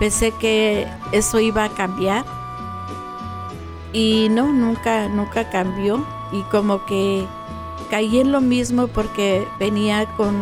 pensé 0.00 0.32
que 0.32 0.88
eso 1.12 1.38
iba 1.38 1.64
a 1.64 1.68
cambiar. 1.68 2.24
Y 3.92 4.28
no, 4.30 4.52
nunca, 4.52 5.08
nunca 5.08 5.48
cambió. 5.50 6.04
Y 6.32 6.42
como 6.44 6.84
que 6.86 7.24
caí 7.90 8.18
en 8.18 8.32
lo 8.32 8.40
mismo 8.40 8.88
porque 8.88 9.46
venía 9.60 10.06
con, 10.16 10.34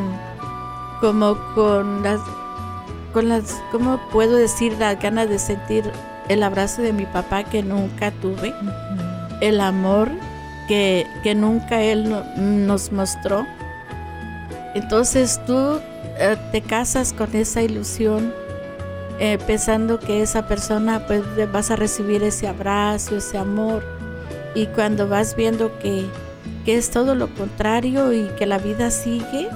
como 1.00 1.36
con 1.54 2.02
las, 2.02 2.20
con 3.12 3.28
las, 3.28 3.60
¿cómo 3.72 3.98
puedo 4.12 4.36
decir? 4.36 4.74
Las 4.78 5.00
ganas 5.00 5.28
de 5.28 5.38
sentir 5.38 5.90
el 6.28 6.42
abrazo 6.42 6.82
de 6.82 6.92
mi 6.92 7.06
papá 7.06 7.44
que 7.44 7.62
nunca 7.62 8.10
tuve, 8.10 8.54
el 9.40 9.60
amor 9.60 10.10
que, 10.68 11.06
que 11.22 11.34
nunca 11.34 11.80
él 11.80 12.10
no, 12.10 12.22
nos 12.36 12.92
mostró. 12.92 13.46
Entonces 14.74 15.40
tú 15.46 15.80
eh, 16.18 16.36
te 16.52 16.60
casas 16.60 17.14
con 17.14 17.34
esa 17.34 17.62
ilusión 17.62 18.32
eh, 19.20 19.36
pensando 19.46 19.98
que 19.98 20.22
esa 20.22 20.46
persona 20.46 21.04
pues 21.06 21.22
vas 21.52 21.72
a 21.72 21.76
recibir 21.76 22.22
ese 22.22 22.46
abrazo, 22.46 23.16
ese 23.16 23.36
amor. 23.36 23.82
Y 24.54 24.66
cuando 24.66 25.08
vas 25.08 25.34
viendo 25.34 25.76
que, 25.80 26.06
que 26.64 26.76
es 26.76 26.90
todo 26.90 27.16
lo 27.16 27.32
contrario 27.34 28.12
y 28.12 28.28
que 28.38 28.46
la 28.46 28.58
vida 28.58 28.90
sigue 28.90 29.48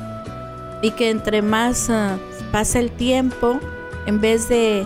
y 0.82 0.90
que 0.90 1.10
entre 1.10 1.42
más 1.42 1.88
uh, 1.88 2.18
pasa 2.50 2.80
el 2.80 2.90
tiempo 2.90 3.60
en 4.06 4.20
vez 4.20 4.48
de, 4.48 4.84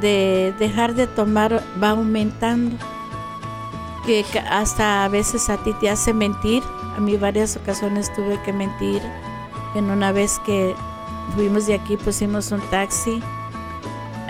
de 0.00 0.54
dejar 0.58 0.94
de 0.94 1.08
tomar 1.08 1.60
va 1.82 1.90
aumentando. 1.90 2.76
Que 4.06 4.24
hasta 4.48 5.04
a 5.04 5.08
veces 5.08 5.50
a 5.50 5.56
ti 5.58 5.72
te 5.80 5.90
hace 5.90 6.12
mentir. 6.12 6.62
A 6.96 7.00
mí 7.00 7.16
varias 7.16 7.56
ocasiones 7.56 8.12
tuve 8.14 8.40
que 8.44 8.52
mentir. 8.52 9.02
En 9.74 9.90
una 9.90 10.12
vez 10.12 10.40
que 10.46 10.76
fuimos 11.34 11.66
de 11.66 11.74
aquí 11.74 11.96
pusimos 11.96 12.52
un 12.52 12.60
taxi 12.70 13.20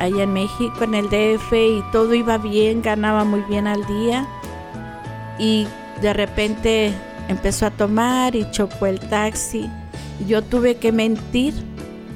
allá 0.02 0.24
en 0.24 0.32
México, 0.32 0.82
en 0.82 0.94
el 0.94 1.08
DF, 1.08 1.52
y 1.52 1.82
todo 1.92 2.12
iba 2.14 2.36
bien, 2.36 2.82
ganaba 2.82 3.24
muy 3.24 3.40
bien 3.42 3.68
al 3.68 3.86
día. 3.86 4.26
Y 5.38 5.66
de 6.00 6.12
repente 6.12 6.92
empezó 7.28 7.66
a 7.66 7.70
tomar 7.70 8.34
y 8.34 8.50
chocó 8.50 8.86
el 8.86 8.98
taxi. 8.98 9.70
Yo 10.26 10.42
tuve 10.42 10.74
que 10.76 10.90
mentir 10.90 11.54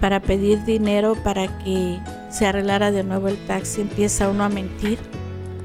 para 0.00 0.21
pedir 0.21 0.64
dinero 0.64 1.16
para 1.23 1.47
que 1.59 1.99
se 2.31 2.47
arreglara 2.47 2.90
de 2.90 3.05
nuevo 3.05 3.28
el 3.28 3.38
taxi. 3.47 3.83
Empieza 3.83 4.28
uno 4.28 4.43
a 4.45 4.49
mentir. 4.49 4.99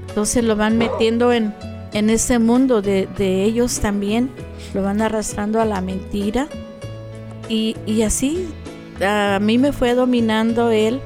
Entonces 0.07 0.43
lo 0.43 0.55
van 0.55 0.77
metiendo 0.77 1.33
en, 1.33 1.55
en 1.93 2.09
ese 2.11 2.37
mundo 2.37 2.83
de, 2.83 3.07
de 3.17 3.43
ellos 3.43 3.79
también. 3.79 4.29
Lo 4.75 4.83
van 4.83 5.01
arrastrando 5.01 5.59
a 5.59 5.65
la 5.65 5.81
mentira. 5.81 6.47
Y, 7.49 7.75
y 7.87 8.03
así 8.03 8.47
a 9.03 9.39
mí 9.41 9.57
me 9.57 9.73
fue 9.73 9.95
dominando 9.95 10.69
él 10.69 11.01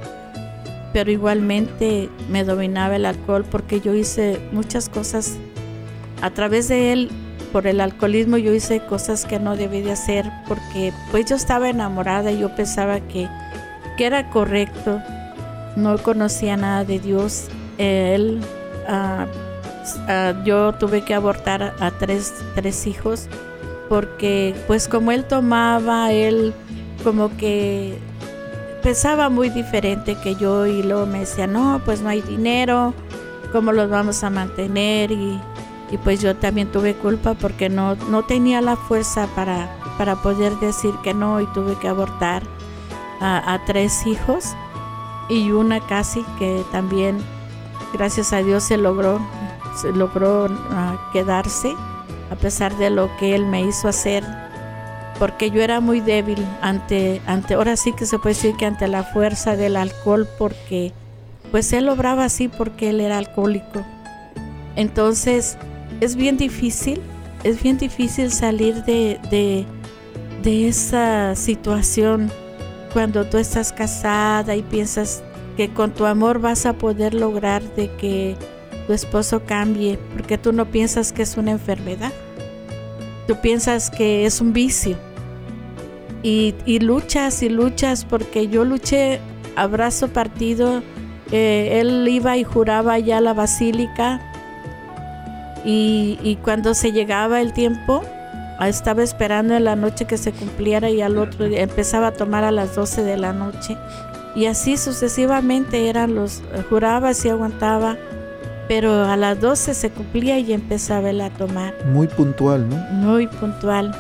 pero 0.96 1.12
igualmente 1.12 2.10
me 2.30 2.46
dominaba 2.46 2.96
el 2.96 3.06
alcohol 3.06 3.44
porque 3.52 3.82
yo 3.82 3.94
hice 3.94 4.40
muchas 4.54 4.88
cosas. 4.88 5.36
A 6.22 6.30
través 6.30 6.70
de 6.70 6.94
él 6.94 7.10
por 7.52 7.68
el 7.68 7.82
alcoholismo 7.82 8.38
yo 8.38 8.54
hice 8.54 8.80
cosas 8.80 9.26
que 9.26 9.38
no 9.38 9.58
debí 9.58 9.82
de 9.82 9.92
hacer 9.92 10.32
porque 10.48 10.94
pues 11.12 11.26
yo 11.26 11.36
estaba 11.36 11.68
enamorada 11.68 12.32
y 12.32 12.40
yo 12.40 12.56
pensaba 12.56 13.02
que, 13.02 13.28
que 13.98 14.06
era 14.06 14.30
correcto. 14.30 15.02
No 15.76 15.98
conocía 15.98 16.56
nada 16.56 16.86
de 16.86 17.00
Dios. 17.00 17.50
Él 17.78 18.40
uh, 18.88 20.46
yo 20.46 20.76
tuve 20.76 21.04
que 21.04 21.14
abortar 21.14 21.76
a 21.78 21.92
tres, 21.92 22.34
tres 22.56 22.88
hijos 22.88 23.28
porque 23.90 24.56
pues 24.66 24.88
como 24.88 25.12
él 25.12 25.26
tomaba 25.26 26.14
él 26.14 26.54
como 27.04 27.36
que 27.36 28.00
pensaba 28.86 29.30
muy 29.30 29.50
diferente 29.50 30.14
que 30.14 30.36
yo 30.36 30.68
y 30.68 30.84
luego 30.84 31.08
me 31.08 31.22
decía, 31.22 31.48
no, 31.48 31.82
pues 31.84 32.02
no 32.02 32.10
hay 32.10 32.22
dinero, 32.22 32.94
¿cómo 33.52 33.72
los 33.72 33.90
vamos 33.90 34.24
a 34.24 34.30
mantener? 34.30 35.12
Y, 35.12 35.42
y 35.90 35.98
pues 35.98 36.22
yo 36.22 36.36
también 36.36 36.72
tuve 36.72 36.94
culpa 36.94 37.34
porque 37.34 37.68
no, 37.68 37.96
no 37.96 38.26
tenía 38.26 38.62
la 38.62 38.76
fuerza 38.76 39.26
para, 39.34 39.76
para 39.98 40.18
poder 40.18 40.56
decir 40.60 40.94
que 41.04 41.16
no 41.16 41.42
y 41.42 41.48
tuve 41.48 41.76
que 41.80 41.88
abortar 41.88 42.44
a, 43.22 43.60
tres 43.66 44.06
hijos 44.06 44.54
y 45.30 45.50
una 45.50 45.80
casi 45.80 46.24
que 46.38 46.64
también, 46.72 47.18
gracias 47.92 48.34
a 48.34 48.44
Dios, 48.44 48.66
se 48.66 48.78
logró, 48.78 49.20
se 49.76 49.94
logró 49.94 50.46
uh, 50.46 51.12
quedarse 51.12 51.76
a 52.30 52.36
pesar 52.36 52.78
de 52.78 52.92
lo 52.92 53.10
que 53.18 53.34
él 53.34 53.48
me 53.48 53.64
hizo 53.64 53.88
hacer 53.88 54.45
porque 55.20 55.50
yo 55.50 55.62
era 55.62 55.80
muy 55.80 56.02
débil 56.02 56.46
ante, 56.62 57.22
ante, 57.26 57.54
ahora 57.54 57.78
sí 57.78 57.94
que 57.94 58.06
se 58.06 58.20
puede 58.20 58.36
decir 58.36 58.56
que 58.56 58.66
ante 58.66 58.88
la 58.88 59.04
fuerza 59.04 59.56
del 59.56 59.78
alcohol, 59.78 60.28
porque 60.38 60.92
pues 61.52 61.72
él 61.74 61.88
obraba 61.90 62.26
así 62.26 62.48
porque 62.48 62.90
él 62.90 63.00
era 63.00 63.18
alcohólico. 63.18 63.86
Entonces 64.76 65.58
es 66.02 66.16
bien 66.16 66.38
difícil, 66.38 67.02
es 67.44 67.62
bien 67.62 67.78
difícil 67.78 68.32
salir 68.32 68.84
de, 68.84 69.20
de, 69.30 69.66
de 70.44 70.68
esa 70.68 71.36
situación 71.36 72.30
cuando 72.92 73.26
tú 73.26 73.38
estás 73.38 73.72
casada 73.72 74.56
y 74.56 74.64
piensas 74.64 75.24
que 75.56 75.70
con 75.74 75.92
tu 75.92 76.06
amor 76.06 76.40
vas 76.40 76.66
a 76.66 76.74
poder 76.74 77.14
lograr 77.14 77.62
de 77.76 77.90
que 77.96 78.36
tu 78.88 78.94
esposo 78.94 79.44
cambie, 79.46 79.98
porque 80.14 80.38
tú 80.38 80.52
no 80.52 80.66
piensas 80.66 81.14
que 81.14 81.22
es 81.22 81.38
una 81.38 81.52
enfermedad 81.52 82.12
tú 83.28 83.36
piensas 83.42 83.90
que 83.90 84.26
es 84.26 84.42
un 84.42 84.54
vicio. 84.54 84.98
Y, 86.24 86.56
y, 86.66 86.80
luchas 86.80 87.44
y 87.44 87.50
luchas 87.50 88.04
porque 88.04 88.48
yo 88.48 88.66
luché 88.66 89.20
abrazo 89.56 90.08
partido. 90.08 90.82
Eh, 91.32 91.80
él 91.82 92.08
iba 92.08 92.38
y 92.38 92.44
juraba 92.44 92.98
ya 93.00 93.22
la 93.22 93.34
basílica 93.34 94.22
y, 95.64 96.20
y, 96.24 96.36
cuando 96.38 96.74
se 96.74 96.92
llegaba 96.92 97.42
el 97.42 97.54
tiempo 97.54 98.04
estaba 98.62 99.04
esperando 99.04 99.56
en 99.56 99.66
la 99.66 99.76
noche 99.76 100.06
que 100.06 100.18
se 100.18 100.32
cumpliera 100.32 100.90
y 100.90 101.02
al 101.02 101.18
otro 101.18 101.46
día 101.46 101.64
empezaba 101.64 102.08
a 102.08 102.12
tomar 102.12 102.44
a 102.44 102.52
las 102.52 102.76
12 102.76 103.04
de 103.04 103.18
la 103.18 103.34
noche 103.34 103.76
y 104.36 104.46
así 104.46 104.78
sucesivamente 104.78 105.90
eran 105.90 106.16
los 106.16 106.42
juraba 106.70 107.12
y 107.12 107.30
aguantaba 107.30 107.98
pero 108.68 109.06
a 109.06 109.16
las 109.18 109.40
12 109.40 109.74
se 109.74 109.90
cumplía 109.92 110.40
y 110.40 110.54
empezaba 110.54 111.10
él 111.10 111.22
a 111.22 111.30
tomar. 111.30 111.74
Muy 111.86 112.08
puntual, 112.08 112.68
¿no? 112.68 112.76
Muy 112.92 113.28
puntual. 113.28 113.96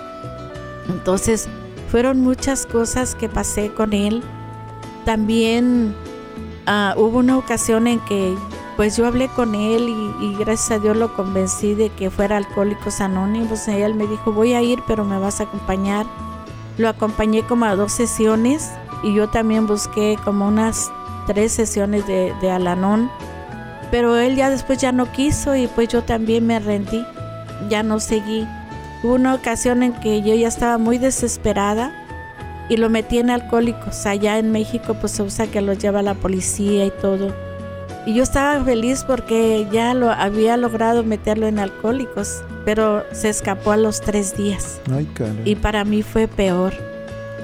Entonces, 0.90 1.48
fueron 1.90 2.20
muchas 2.22 2.66
cosas 2.66 3.16
que 3.16 3.30
pasé 3.30 3.70
con 3.70 3.94
él. 3.94 4.24
También 5.06 5.96
uh, 6.68 7.00
hubo 7.00 7.20
una 7.20 7.38
ocasión 7.38 7.88
en 7.88 8.00
que 8.02 8.36
pues 8.76 8.98
yo 8.98 9.08
hablé 9.08 9.30
con 9.30 9.56
él 9.56 9.88
y, 9.88 10.26
y, 10.26 10.36
gracias 10.36 10.72
a 10.72 10.80
Dios 10.80 10.98
lo 10.98 11.16
convencí 11.16 11.76
de 11.76 11.90
que 11.92 12.10
fuera 12.10 12.36
Alcohólicos 12.36 13.00
Anónimos. 13.00 13.68
Y 13.68 13.72
él 13.72 13.96
me 13.96 14.08
dijo, 14.08 14.34
voy 14.34 14.54
a 14.54 14.62
ir, 14.62 14.80
pero 14.86 15.06
me 15.06 15.18
vas 15.18 15.40
a 15.40 15.44
acompañar. 15.44 16.06
Lo 16.78 16.90
acompañé 16.90 17.44
como 17.44 17.66
a 17.66 17.76
dos 17.76 17.94
sesiones 17.94 18.72
y 19.02 19.14
yo 19.14 19.30
también 19.30 19.66
busqué 19.66 20.18
como 20.26 20.48
unas 20.48 20.92
tres 21.28 21.54
sesiones 21.54 22.06
de, 22.06 22.34
de 22.42 22.52
Alanón 22.52 23.10
pero 23.92 24.18
él 24.18 24.36
ya 24.36 24.50
después 24.50 24.80
ya 24.80 24.92
no 24.92 25.12
quiso 25.12 25.56
y 25.56 25.68
pues 25.68 25.90
yo 25.90 26.04
también 26.04 26.46
me 26.46 26.60
rendí, 26.60 27.06
ya 27.70 27.84
no 27.84 28.00
seguí 28.00 28.48
Hubo 29.06 29.14
una 29.14 29.36
ocasión 29.36 29.84
en 29.84 29.94
que 29.94 30.24
yo 30.24 30.34
ya 30.34 30.48
estaba 30.48 30.80
muy 30.80 30.98
desesperada 30.98 31.94
y 32.70 32.78
lo 32.78 32.90
metí 32.90 33.20
en 33.20 33.30
alcohólicos. 33.30 34.08
Allá 34.08 34.40
en 34.40 34.52
México 34.52 34.96
pues 35.00 35.12
se 35.12 35.22
usa 35.22 35.46
que 35.46 35.62
los 35.62 35.78
lleva 35.78 36.02
la 36.02 36.16
policía 36.16 36.88
y 36.88 36.90
todo. 36.90 37.32
Y 38.08 38.16
yo 38.16 38.24
estaba 38.24 38.64
feliz 38.64 39.04
porque 39.04 39.68
ya 39.72 39.94
lo 39.94 40.10
había 40.10 40.58
logrado 40.58 41.04
meterlo 41.04 41.46
en 41.46 41.60
alcohólicos, 41.60 42.44
pero 42.66 43.04
se 43.12 43.30
escapó 43.30 43.74
a 43.74 43.78
los 43.78 44.02
tres 44.02 44.36
días. 44.36 44.82
Ay, 44.92 45.08
y 45.44 45.54
para 45.54 45.86
mí 45.86 46.02
fue 46.02 46.28
peor, 46.28 46.74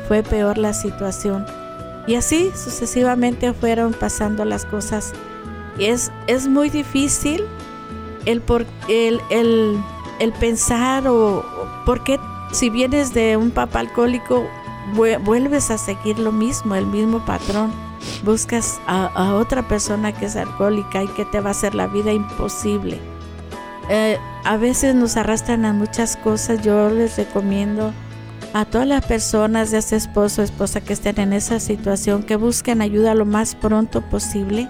fue 0.08 0.24
peor 0.24 0.58
la 0.58 0.74
situación. 0.74 1.46
Y 2.08 2.16
así 2.16 2.50
sucesivamente 2.56 3.54
fueron 3.54 3.94
pasando 3.94 4.46
las 4.46 4.66
cosas. 4.66 5.14
Es, 5.80 6.12
es 6.28 6.48
muy 6.48 6.70
difícil 6.70 7.44
el, 8.26 8.42
por, 8.42 8.66
el, 8.88 9.22
el, 9.30 9.78
el 10.20 10.32
pensar 10.34 11.08
o, 11.08 11.44
por 11.86 12.04
qué 12.04 12.20
si 12.52 12.70
vienes 12.70 13.14
de 13.14 13.38
un 13.38 13.52
papá 13.52 13.80
alcohólico 13.80 14.46
vuelves 15.24 15.72
a 15.72 15.78
seguir 15.78 16.20
lo 16.20 16.32
mismo, 16.32 16.76
el 16.76 16.86
mismo 16.86 17.26
patrón. 17.26 17.72
Buscas 18.24 18.82
a, 18.88 19.36
otra 19.36 19.68
persona 19.68 20.12
que 20.12 20.26
es 20.26 20.36
alcohólica 20.36 21.04
y 21.04 21.08
que 21.10 21.24
te 21.26 21.40
va 21.40 21.50
a 21.50 21.52
hacer 21.52 21.76
la 21.76 21.88
vida 21.88 22.12
imposible. 22.12 23.00
Eh, 23.90 24.18
a 24.44 24.58
veces 24.58 24.96
nos 24.96 25.18
arrastran 25.18 25.66
a 25.66 25.74
muchas 25.74 26.18
cosas. 26.18 26.62
Yo 26.62 26.90
les 26.90 27.18
recomiendo 27.18 27.94
a 28.54 28.66
todas 28.66 28.88
las 28.88 29.06
personas, 29.06 29.72
de 29.72 29.78
ese 29.78 29.96
esposo 29.96 30.42
o 30.42 30.46
esposa 30.46 30.82
que 30.82 30.94
estén 30.94 31.20
en 31.20 31.34
esa 31.34 31.60
situación, 31.60 32.24
que 32.24 32.36
busquen 32.36 32.82
ayuda 32.82 33.16
lo 33.16 33.26
más 33.26 33.56
pronto 33.56 34.02
posible. 34.02 34.68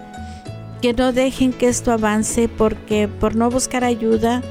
Que 0.82 0.94
no 0.94 1.14
dejen 1.14 1.54
que 1.54 1.68
esto 1.68 1.92
avance 1.92 2.50
porque 2.50 3.08
por 3.08 3.36
no 3.36 3.50
buscar 3.50 3.84
ayuda 3.84 4.42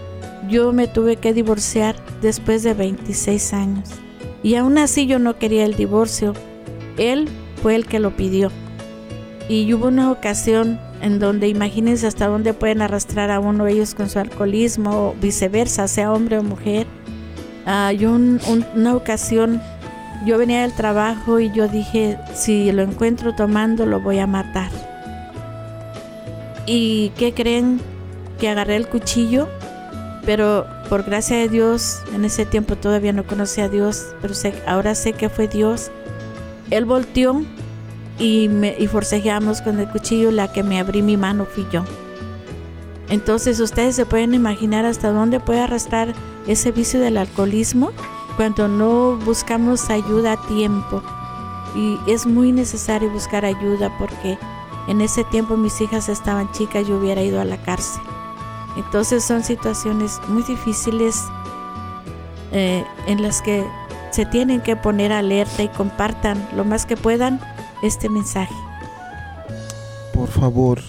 yo 0.48 0.72
me 0.72 0.88
tuve 0.88 1.16
que 1.16 1.34
divorciar 1.34 1.96
después 2.20 2.62
de 2.62 2.74
26 2.74 3.52
años. 3.52 3.90
Y 4.42 4.54
aún 4.54 4.78
así 4.78 5.06
yo 5.06 5.18
no 5.18 5.38
quería 5.38 5.64
el 5.64 5.74
divorcio. 5.74 6.34
Él 6.96 7.28
fue 7.62 7.74
el 7.74 7.86
que 7.86 7.98
lo 7.98 8.16
pidió. 8.16 8.50
Y 9.48 9.72
hubo 9.74 9.88
una 9.88 10.10
ocasión 10.10 10.78
en 11.02 11.18
donde 11.18 11.48
imagínense 11.48 12.06
hasta 12.06 12.28
dónde 12.28 12.54
pueden 12.54 12.82
arrastrar 12.82 13.30
a 13.30 13.40
uno 13.40 13.66
ellos 13.66 13.94
con 13.94 14.08
su 14.08 14.18
alcoholismo 14.18 15.08
o 15.08 15.14
viceversa, 15.20 15.88
sea 15.88 16.12
hombre 16.12 16.38
o 16.38 16.42
mujer. 16.42 16.86
Uh, 17.66 17.92
yo 17.92 18.12
una 18.12 18.94
ocasión, 18.94 19.60
yo 20.24 20.38
venía 20.38 20.62
del 20.62 20.74
trabajo 20.74 21.40
y 21.40 21.50
yo 21.52 21.68
dije, 21.68 22.18
si 22.34 22.70
lo 22.72 22.82
encuentro 22.82 23.34
tomando, 23.34 23.86
lo 23.86 24.00
voy 24.00 24.18
a 24.18 24.26
matar. 24.26 24.89
¿Y 26.66 27.10
qué 27.10 27.32
creen? 27.34 27.80
Que 28.38 28.48
agarré 28.48 28.76
el 28.76 28.88
cuchillo 28.88 29.48
pero 30.24 30.66
por 30.88 31.02
gracia 31.04 31.36
de 31.36 31.48
Dios, 31.48 32.02
en 32.14 32.24
ese 32.24 32.44
tiempo 32.46 32.76
todavía 32.76 33.12
no 33.12 33.24
conocía 33.24 33.64
a 33.64 33.68
Dios, 33.68 34.14
pero 34.20 34.34
sé, 34.34 34.54
ahora 34.66 34.94
sé 34.94 35.12
que 35.12 35.28
fue 35.28 35.48
Dios. 35.48 35.90
Él 36.70 36.84
volteó 36.84 37.42
y, 38.18 38.48
me, 38.48 38.76
y 38.78 38.86
forcejeamos 38.86 39.62
con 39.62 39.80
el 39.80 39.88
cuchillo, 39.88 40.30
la 40.30 40.52
que 40.52 40.62
me 40.62 40.78
abrí 40.78 41.02
mi 41.02 41.16
mano 41.16 41.46
fui 41.46 41.66
yo. 41.72 41.84
Entonces 43.08 43.58
ustedes 43.60 43.96
se 43.96 44.06
pueden 44.06 44.34
imaginar 44.34 44.84
hasta 44.84 45.10
dónde 45.10 45.40
puede 45.40 45.60
arrastrar 45.60 46.14
ese 46.46 46.70
vicio 46.70 47.00
del 47.00 47.16
alcoholismo 47.16 47.90
cuando 48.36 48.68
no 48.68 49.16
buscamos 49.16 49.90
ayuda 49.90 50.34
a 50.34 50.46
tiempo. 50.46 51.02
Y 51.74 51.98
es 52.06 52.26
muy 52.26 52.52
necesario 52.52 53.10
buscar 53.10 53.44
ayuda 53.44 53.92
porque 53.98 54.38
en 54.90 55.00
ese 55.00 55.22
tiempo 55.22 55.56
mis 55.56 55.80
hijas 55.80 56.08
estaban 56.08 56.50
chicas, 56.50 56.86
yo 56.86 56.98
hubiera 56.98 57.22
ido 57.22 57.40
a 57.40 57.44
la 57.44 57.62
cárcel. 57.62 58.02
Entonces 58.76 59.24
son 59.24 59.44
situaciones 59.44 60.20
muy 60.26 60.42
difíciles 60.42 61.22
eh, 62.50 62.84
en 63.06 63.22
las 63.22 63.40
que 63.40 63.64
se 64.10 64.26
tienen 64.26 64.60
que 64.60 64.74
poner 64.74 65.12
alerta 65.12 65.62
y 65.62 65.68
compartan 65.68 66.44
lo 66.56 66.64
más 66.64 66.86
que 66.86 66.96
puedan 66.96 67.40
este 67.84 68.08
mensaje. 68.08 68.54
Por 70.12 70.28
favor, 70.28 70.80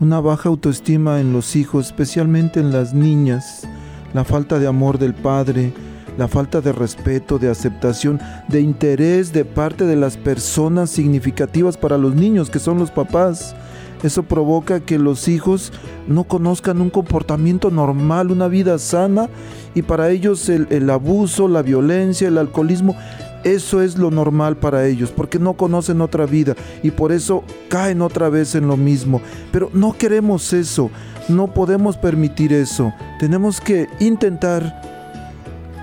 una 0.00 0.20
baja 0.20 0.48
autoestima 0.48 1.20
en 1.20 1.34
los 1.34 1.56
hijos, 1.56 1.86
especialmente 1.88 2.58
en 2.60 2.72
las 2.72 2.94
niñas, 2.94 3.68
la 4.14 4.24
falta 4.24 4.58
de 4.58 4.66
amor 4.66 4.98
del 4.98 5.14
padre, 5.14 5.74
la 6.16 6.28
falta 6.28 6.60
de 6.60 6.72
respeto, 6.72 7.38
de 7.38 7.50
aceptación, 7.50 8.20
de 8.48 8.60
interés 8.60 9.32
de 9.32 9.44
parte 9.44 9.84
de 9.84 9.96
las 9.96 10.16
personas 10.16 10.90
significativas 10.90 11.76
para 11.76 11.98
los 11.98 12.14
niños, 12.14 12.50
que 12.50 12.58
son 12.58 12.78
los 12.78 12.90
papás 12.90 13.54
eso 14.02 14.22
provoca 14.22 14.80
que 14.80 14.98
los 14.98 15.26
hijos 15.26 15.72
no 16.06 16.24
conozcan 16.24 16.80
un 16.80 16.90
comportamiento 16.90 17.70
normal, 17.70 18.30
una 18.30 18.48
vida 18.48 18.78
sana, 18.78 19.28
y 19.74 19.82
para 19.82 20.10
ellos 20.10 20.48
el, 20.48 20.90
abuso, 20.90 21.48
la 21.48 21.62
violencia, 21.62 22.28
el 22.28 22.38
alcoholismo, 22.38 22.96
eso 23.44 23.80
es 23.80 23.96
lo 23.96 24.10
normal 24.10 24.56
para 24.56 24.86
ellos, 24.86 25.12
porque 25.12 25.38
no 25.38 25.54
conocen 25.54 26.00
otra 26.00 26.26
vida 26.26 26.54
y 26.82 26.90
por 26.90 27.12
eso 27.12 27.44
caen 27.68 28.02
otra 28.02 28.28
vez 28.28 28.54
en 28.54 28.66
lo 28.66 28.76
mismo. 28.76 29.20
Pero 29.52 29.70
no 29.72 29.92
queremos 29.92 30.52
eso, 30.52 30.90
no 31.28 31.52
podemos 31.52 31.96
permitir 31.96 32.52
eso. 32.52 32.92
Tenemos 33.18 33.60
que 33.60 33.88
intentar, 34.00 34.95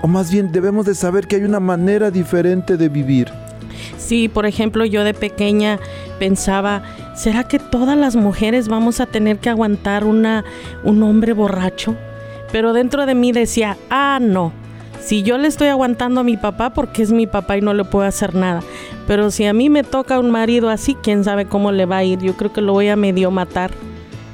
o 0.04 0.06
más 0.06 0.30
bien 0.30 0.52
debemos 0.52 0.84
de 0.84 0.94
saber 0.94 1.26
que 1.26 1.36
hay 1.36 1.44
una 1.44 1.60
manera 1.60 2.10
diferente 2.10 2.76
de 2.76 2.90
vivir. 2.90 3.32
Sí, 3.96 4.28
por 4.28 4.44
ejemplo, 4.44 4.84
yo 4.84 5.02
de 5.02 5.14
pequeña 5.14 5.80
pensaba, 6.18 6.82
¿será 7.16 7.44
que 7.44 7.58
todas 7.58 7.96
las 7.96 8.14
mujeres 8.14 8.68
vamos 8.68 9.00
a 9.00 9.06
tener 9.06 9.38
que 9.38 9.48
aguantar 9.48 10.04
una, 10.04 10.44
un 10.82 11.02
hombre 11.02 11.32
borracho? 11.32 11.96
Pero 12.52 12.74
dentro 12.74 13.06
de 13.06 13.14
mí 13.14 13.32
decía, 13.32 13.78
ah, 13.88 14.18
no. 14.20 14.52
Si 15.00 15.22
yo 15.22 15.38
le 15.38 15.48
estoy 15.48 15.68
aguantando 15.68 16.20
a 16.20 16.24
mi 16.24 16.36
papá 16.36 16.74
porque 16.74 17.02
es 17.02 17.10
mi 17.10 17.26
papá 17.26 17.56
y 17.56 17.62
no 17.62 17.72
le 17.72 17.84
puedo 17.84 18.06
hacer 18.06 18.34
nada. 18.34 18.60
Pero 19.06 19.30
si 19.30 19.46
a 19.46 19.54
mí 19.54 19.70
me 19.70 19.84
toca 19.84 20.20
un 20.20 20.30
marido 20.30 20.68
así, 20.68 20.98
quién 21.02 21.24
sabe 21.24 21.46
cómo 21.46 21.72
le 21.72 21.86
va 21.86 21.96
a 21.96 22.04
ir. 22.04 22.18
Yo 22.18 22.34
creo 22.36 22.52
que 22.52 22.60
lo 22.60 22.74
voy 22.74 22.88
a 22.88 22.96
medio 22.96 23.30
matar. 23.30 23.70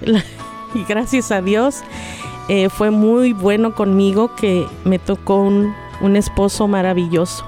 y 0.74 0.85
gracias 0.88 1.30
a 1.30 1.40
Dios 1.40 1.85
eh, 2.50 2.68
fue 2.68 2.90
muy 2.90 3.32
bueno 3.32 3.76
conmigo 3.76 4.34
que 4.34 4.66
me 4.84 4.98
tocó 4.98 5.36
un, 5.36 5.72
un 6.00 6.16
esposo 6.16 6.66
maravilloso. 6.66 7.44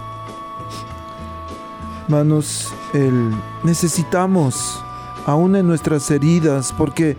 Hermanos, 2.04 2.72
el, 2.94 3.32
necesitamos, 3.64 4.80
aún 5.26 5.56
en 5.56 5.66
nuestras 5.66 6.08
heridas, 6.08 6.72
porque 6.78 7.16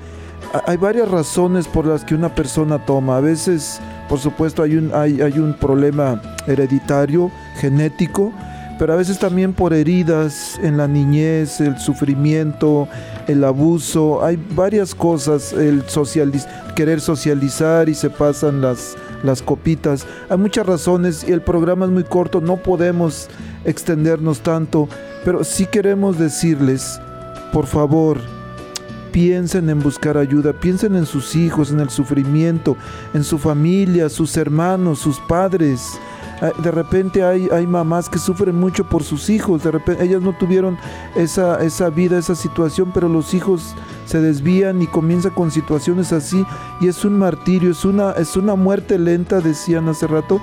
hay 0.66 0.78
varias 0.78 1.12
razones 1.12 1.68
por 1.68 1.86
las 1.86 2.06
que 2.06 2.16
una 2.16 2.34
persona 2.34 2.86
toma. 2.86 3.18
A 3.18 3.20
veces, 3.20 3.82
por 4.08 4.18
supuesto, 4.18 4.64
hay 4.64 4.78
un, 4.78 4.90
hay, 4.94 5.20
hay 5.20 5.38
un 5.38 5.54
problema 5.54 6.22
hereditario, 6.48 7.30
genético, 7.58 8.32
pero 8.80 8.94
a 8.94 8.96
veces 8.96 9.20
también 9.20 9.52
por 9.52 9.74
heridas 9.74 10.58
en 10.64 10.78
la 10.78 10.88
niñez, 10.88 11.60
el 11.60 11.78
sufrimiento, 11.78 12.88
el 13.28 13.44
abuso, 13.44 14.24
hay 14.24 14.38
varias 14.56 14.94
cosas, 14.94 15.54
el 15.54 15.84
querer 16.76 17.02
socializar 17.02 17.90
y 17.90 17.96
se 17.96 18.10
pasan 18.10 18.62
las, 18.62 18.96
las 19.24 19.42
copitas. 19.42 20.06
Hay 20.30 20.38
muchas 20.38 20.66
razones 20.66 21.24
y 21.28 21.32
el 21.32 21.42
programa 21.42 21.86
es 21.86 21.92
muy 21.92 22.04
corto, 22.04 22.42
no 22.42 22.58
podemos 22.58 23.30
extendernos 23.66 24.40
tanto, 24.42 24.90
pero 25.24 25.44
sí 25.44 25.66
queremos 25.66 26.18
decirles, 26.18 27.00
por 27.52 27.66
favor, 27.66 28.20
piensen 29.12 29.70
en 29.70 29.80
buscar 29.80 30.18
ayuda, 30.18 30.54
piensen 30.54 30.96
en 30.96 31.06
sus 31.06 31.36
hijos, 31.36 31.72
en 31.72 31.80
el 31.80 31.90
sufrimiento, 31.90 32.76
en 33.14 33.24
su 33.24 33.38
familia, 33.38 34.10
sus 34.10 34.36
hermanos, 34.36 35.00
sus 35.00 35.20
padres. 35.22 36.00
Ah, 36.44 36.52
de 36.62 36.72
repente 36.72 37.24
hay, 37.24 37.48
hay 37.54 37.66
mamás 37.66 38.10
que 38.10 38.20
sufren 38.20 38.60
mucho 38.60 38.84
por 38.84 39.02
sus 39.02 39.30
hijos, 39.30 39.64
de 39.64 39.72
repente 39.72 40.04
ellas 40.04 40.22
no 40.22 40.34
tuvieron 40.34 40.78
esa, 41.16 41.64
esa 41.64 41.90
vida, 41.90 42.18
esa 42.18 42.36
situación, 42.36 42.92
pero 42.94 43.08
los 43.08 43.34
hijos 43.34 43.74
se 44.06 44.20
desvían 44.20 44.82
y 44.82 44.88
comienza 44.88 45.30
con 45.30 45.52
situaciones 45.52 46.12
así 46.12 46.46
y 46.82 46.90
es 46.90 47.06
un 47.06 47.18
martirio, 47.18 47.72
es 47.72 47.86
una, 47.86 48.12
es 48.12 48.36
una 48.36 48.56
muerte 48.56 49.00
lenta, 49.00 49.40
decían 49.40 49.88
hace 49.88 50.06
rato, 50.06 50.42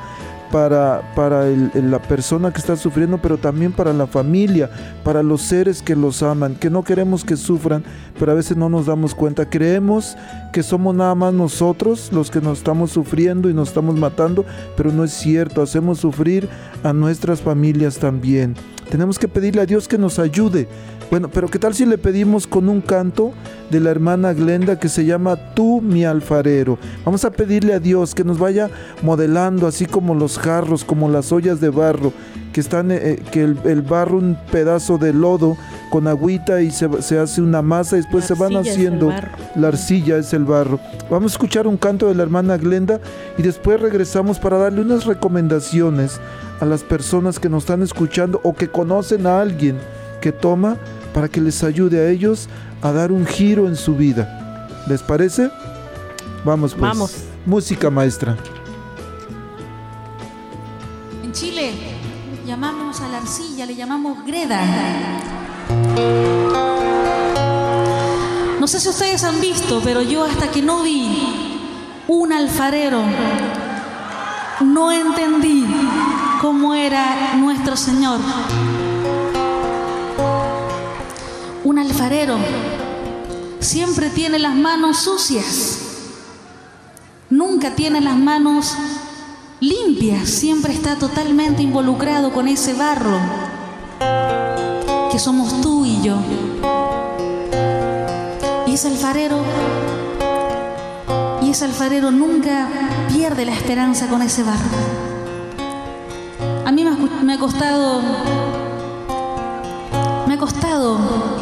para, 0.51 1.13
para 1.15 1.47
la 1.47 2.01
persona 2.01 2.53
que 2.53 2.59
está 2.59 2.77
sufriendo, 2.77 3.19
pero 3.19 3.39
también 3.39 3.73
para 3.73 3.93
la 3.93 4.07
familia, 4.07 4.71
para 5.05 5.23
los 5.23 5.43
seres 5.43 5.83
que 5.83 5.97
los 5.97 6.23
aman, 6.23 6.55
que 6.55 6.71
no 6.71 6.83
queremos 6.83 7.25
que 7.25 7.37
sufran, 7.37 7.85
pero 8.19 8.33
a 8.33 8.35
veces 8.35 8.57
no 8.57 8.69
nos 8.69 8.87
damos 8.87 9.15
cuenta. 9.15 9.49
Creemos 9.49 10.17
que 10.53 10.63
somos 10.63 10.95
nada 10.95 11.15
más 11.15 11.33
nosotros 11.33 12.11
los 12.13 12.31
que 12.31 12.41
nos 12.41 12.59
estamos 12.59 12.91
sufriendo 12.91 13.49
y 13.49 13.55
nos 13.55 13.69
estamos 13.69 13.97
matando, 13.97 14.45
pero 14.77 14.93
no 14.93 15.05
es 15.05 15.13
cierto, 15.13 15.63
hacemos 15.63 16.01
sufrir 16.01 16.49
a 16.83 16.93
nuestras 16.93 17.41
familias 17.41 17.99
también. 17.99 18.55
Tenemos 18.91 19.19
que 19.19 19.29
pedirle 19.29 19.63
a 19.63 19.67
Dios 19.67 19.87
que 19.87 19.99
nos 19.99 20.19
ayude. 20.19 20.67
Bueno, 21.11 21.29
pero 21.29 21.49
¿qué 21.49 21.59
tal 21.59 21.75
si 21.75 21.87
le 21.87 21.99
pedimos 21.99 22.47
con 22.47 22.69
un 22.69 22.81
canto 22.81 23.33
de 23.69 23.81
la 23.81 23.91
hermana 23.91 24.33
Glenda 24.33 24.79
que 24.79 24.89
se 24.89 25.05
llama 25.05 25.55
Tú 25.55 25.81
mi 25.81 26.05
alfarero? 26.05 26.79
Vamos 27.05 27.25
a 27.25 27.33
pedirle 27.33 27.75
a 27.75 27.81
Dios 27.81 28.15
que 28.15 28.23
nos 28.23 28.39
vaya 28.39 28.71
modelando 29.03 29.67
así 29.67 29.87
como 29.87 30.15
los 30.15 30.39
jarros, 30.39 30.85
como 30.85 31.09
las 31.09 31.33
ollas 31.33 31.61
de 31.61 31.71
barro, 31.71 32.13
que 32.53 32.61
están, 32.61 32.93
eh, 32.93 33.21
que 33.33 33.43
el, 33.43 33.83
barro, 33.83 34.19
un 34.19 34.39
pedazo 34.53 34.99
de 34.99 35.13
lodo 35.13 35.57
con 35.91 36.07
agüita 36.07 36.63
y 36.63 36.71
se, 36.71 36.87
hace 37.19 37.43
una 37.43 37.61
masa 37.61 37.97
y 37.97 38.03
después 38.03 38.25
se 38.25 38.35
van 38.35 38.55
haciendo. 38.57 39.13
La 39.57 39.69
arcilla 39.69 40.17
es 40.17 40.33
el 40.33 40.45
barro. 40.45 40.79
Vamos 41.11 41.33
a 41.33 41.35
escuchar 41.35 41.67
un 41.67 41.77
canto 41.77 42.07
de 42.07 42.15
la 42.15 42.23
hermana 42.23 42.57
Glenda 42.57 43.01
y 43.37 43.43
después 43.43 43.81
regresamos 43.81 44.39
para 44.39 44.59
darle 44.59 44.83
unas 44.83 45.07
recomendaciones 45.07 46.21
a 46.61 46.67
las 46.67 46.85
personas 46.85 47.41
que 47.41 47.49
nos 47.49 47.65
están 47.65 47.83
escuchando 47.83 48.41
o 48.45 48.55
que 48.55 48.69
conocen 48.69 49.27
a 49.27 49.41
alguien 49.41 49.77
que 50.21 50.31
toma 50.31 50.77
para 51.13 51.29
que 51.29 51.41
les 51.41 51.63
ayude 51.63 52.01
a 52.01 52.09
ellos 52.11 52.49
a 52.83 52.93
dar 52.93 53.13
un 53.13 53.27
giro 53.27 53.69
en 53.69 53.77
su 53.77 53.97
vida. 53.97 54.69
¿Les 54.89 55.03
parece? 55.03 55.51
Vamos 56.45 56.73
pues. 56.73 56.81
Vamos. 56.81 57.15
Música 57.47 57.91
maestra. 57.91 58.37
En 61.23 61.33
Chile 61.33 61.73
llamamos 62.47 63.01
a 63.01 63.09
la 63.09 63.19
arcilla, 63.19 63.67
le 63.67 63.77
llamamos 63.77 64.25
greda. 64.27 64.61
No 68.59 68.67
sé 68.67 68.81
si 68.81 68.89
ustedes 68.89 69.25
han 69.25 69.41
visto, 69.41 69.81
pero 69.83 70.03
yo 70.03 70.25
hasta 70.25 70.51
que 70.51 70.61
no 70.61 70.83
vi 70.83 71.63
un 72.09 72.33
alfarero, 72.33 73.03
no 74.61 74.93
entendí 74.93 75.65
cómo 76.41 76.75
era 76.75 77.35
nuestro 77.37 77.77
Señor. 77.77 78.19
Alfarero 81.81 82.37
siempre 83.59 84.11
tiene 84.11 84.39
las 84.39 84.55
manos 84.55 84.99
sucias, 84.99 85.79
nunca 87.31 87.75
tiene 87.75 88.03
las 88.03 88.19
manos 88.19 88.75
limpias, 89.61 90.29
siempre 90.29 90.75
está 90.75 90.97
totalmente 90.97 91.63
involucrado 91.63 92.35
con 92.35 92.49
ese 92.49 92.75
barro 92.75 93.19
que 95.11 95.19
somos 95.19 95.59
tú 95.63 95.87
y 95.87 96.03
yo. 96.03 96.19
Y 98.67 98.75
ese 98.75 98.89
alfarero, 98.89 99.43
y 101.41 101.51
ese 101.51 101.65
alfarero 101.65 102.11
nunca 102.11 102.69
pierde 103.09 103.47
la 103.47 103.55
esperanza 103.55 104.07
con 104.09 104.21
ese 104.21 104.43
barro. 104.43 104.77
A 106.67 106.73
mí 106.73 106.85
me 107.25 107.33
ha 107.33 107.39
costado, 107.39 108.03
me 110.27 110.35
ha 110.35 110.39
costado 110.39 111.40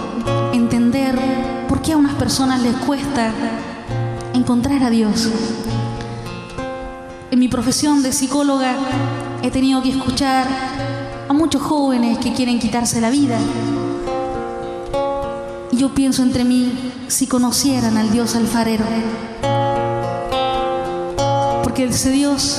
por 1.78 1.86
qué 1.86 1.92
a 1.92 1.96
unas 1.96 2.14
personas 2.14 2.60
les 2.60 2.74
cuesta 2.74 3.30
encontrar 4.34 4.82
a 4.82 4.90
Dios. 4.90 5.28
En 7.30 7.38
mi 7.38 7.46
profesión 7.46 8.02
de 8.02 8.12
psicóloga 8.12 8.74
he 9.44 9.50
tenido 9.52 9.80
que 9.80 9.90
escuchar 9.90 10.48
a 11.28 11.32
muchos 11.32 11.62
jóvenes 11.62 12.18
que 12.18 12.32
quieren 12.32 12.58
quitarse 12.58 13.00
la 13.00 13.10
vida. 13.10 13.38
Y 15.70 15.76
yo 15.76 15.94
pienso 15.94 16.24
entre 16.24 16.44
mí, 16.44 16.72
si 17.06 17.28
conocieran 17.28 17.96
al 17.96 18.10
Dios 18.10 18.34
alfarero. 18.34 18.84
Porque 21.62 21.84
ese 21.84 22.10
Dios 22.10 22.58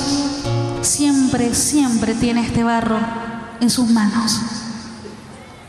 siempre, 0.80 1.54
siempre 1.54 2.14
tiene 2.14 2.40
este 2.40 2.64
barro 2.64 2.98
en 3.60 3.68
sus 3.68 3.90
manos. 3.90 4.40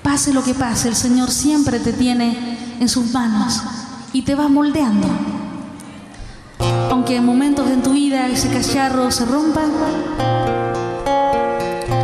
Pase 0.04 0.32
lo 0.32 0.42
que 0.42 0.54
pase, 0.54 0.88
el 0.88 0.96
Señor 0.96 1.30
siempre 1.30 1.80
te 1.80 1.92
tiene 1.92 2.51
en 2.82 2.90
sus 2.90 3.14
manos 3.14 3.62
y 4.12 4.24
te 4.24 4.34
va 4.34 4.48
moldeando. 4.48 5.08
Aunque 6.90 7.16
en 7.16 7.26
momentos 7.26 7.70
en 7.70 7.84
tu 7.84 7.92
vida 7.92 8.28
ese 8.28 8.50
cacharro 8.50 9.12
se 9.12 9.24
rompa, 9.26 9.62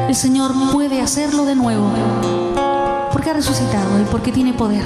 el 0.08 0.16
Señor 0.16 0.54
puede 0.72 1.02
hacerlo 1.02 1.46
de 1.46 1.56
nuevo, 1.56 1.90
porque 3.12 3.32
ha 3.32 3.34
resucitado 3.34 4.00
y 4.00 4.04
porque 4.04 4.32
tiene 4.32 4.54
poder. 4.54 4.84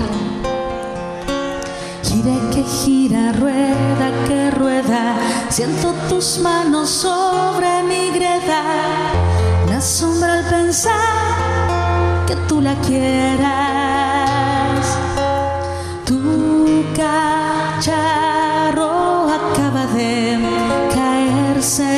Gira 2.03 2.35
que 2.53 2.63
gira, 2.63 3.33
rueda 3.33 4.11
que 4.27 4.49
rueda, 4.51 5.17
siento 5.49 5.93
tus 6.07 6.39
manos 6.39 6.89
sobre 6.89 7.83
mi 7.83 8.11
greda. 8.11 8.63
Me 9.67 9.75
asombra 9.75 10.39
al 10.39 10.45
pensar 10.45 12.25
que 12.27 12.35
tú 12.47 12.61
la 12.61 12.75
quieras. 12.75 14.10
Cacharro 17.01 18.93
acaba 19.33 19.83
de 19.87 20.37
caerse, 20.93 21.93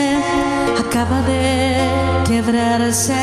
acaba 0.79 1.19
de 1.23 1.43
quebrarse, 2.25 3.21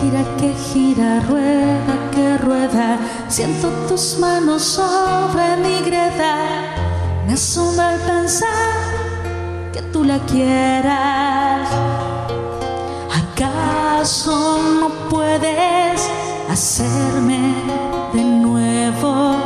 Gira 0.00 0.24
que 0.38 0.54
gira, 0.54 1.20
rueda 1.20 2.98
Siento 3.28 3.68
tus 3.88 4.18
manos 4.18 4.62
sobre 4.62 5.56
mi 5.58 5.80
greda. 5.84 6.36
Me 7.26 7.34
asombra 7.34 7.94
el 7.94 8.00
pensar 8.00 8.90
que 9.72 9.82
tú 9.92 10.04
la 10.04 10.18
quieras. 10.20 11.68
¿Acaso 13.22 14.58
no 14.80 14.88
puedes 15.08 16.10
hacerme 16.50 17.54
de 18.12 18.24
nuevo? 18.24 19.36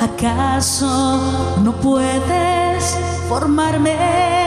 ¿Acaso 0.00 1.56
no 1.62 1.72
puedes 1.72 2.96
formarme? 3.28 4.43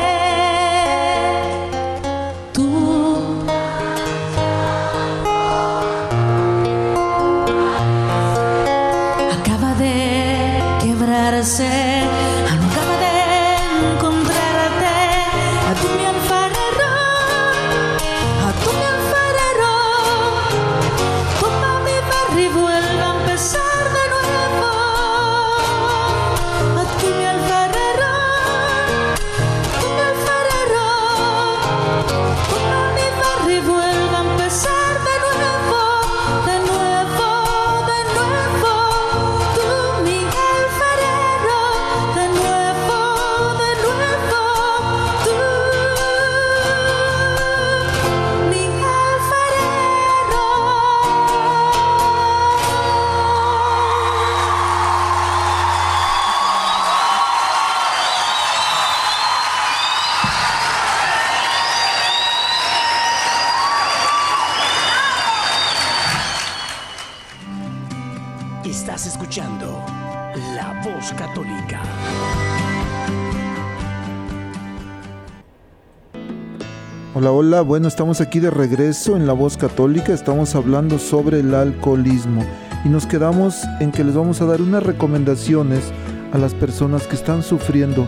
Hola, 77.39 77.61
bueno, 77.61 77.87
estamos 77.87 78.19
aquí 78.19 78.39
de 78.39 78.49
regreso 78.49 79.15
en 79.15 79.27
La 79.27 79.33
Voz 79.33 79.57
Católica, 79.57 80.11
estamos 80.11 80.55
hablando 80.55 80.97
sobre 80.97 81.41
el 81.41 81.53
alcoholismo 81.53 82.43
y 82.83 82.89
nos 82.89 83.05
quedamos 83.05 83.61
en 83.79 83.91
que 83.91 84.03
les 84.03 84.15
vamos 84.15 84.41
a 84.41 84.47
dar 84.47 84.59
unas 84.59 84.81
recomendaciones 84.81 85.93
a 86.33 86.39
las 86.39 86.55
personas 86.55 87.05
que 87.05 87.15
están 87.15 87.43
sufriendo 87.43 88.07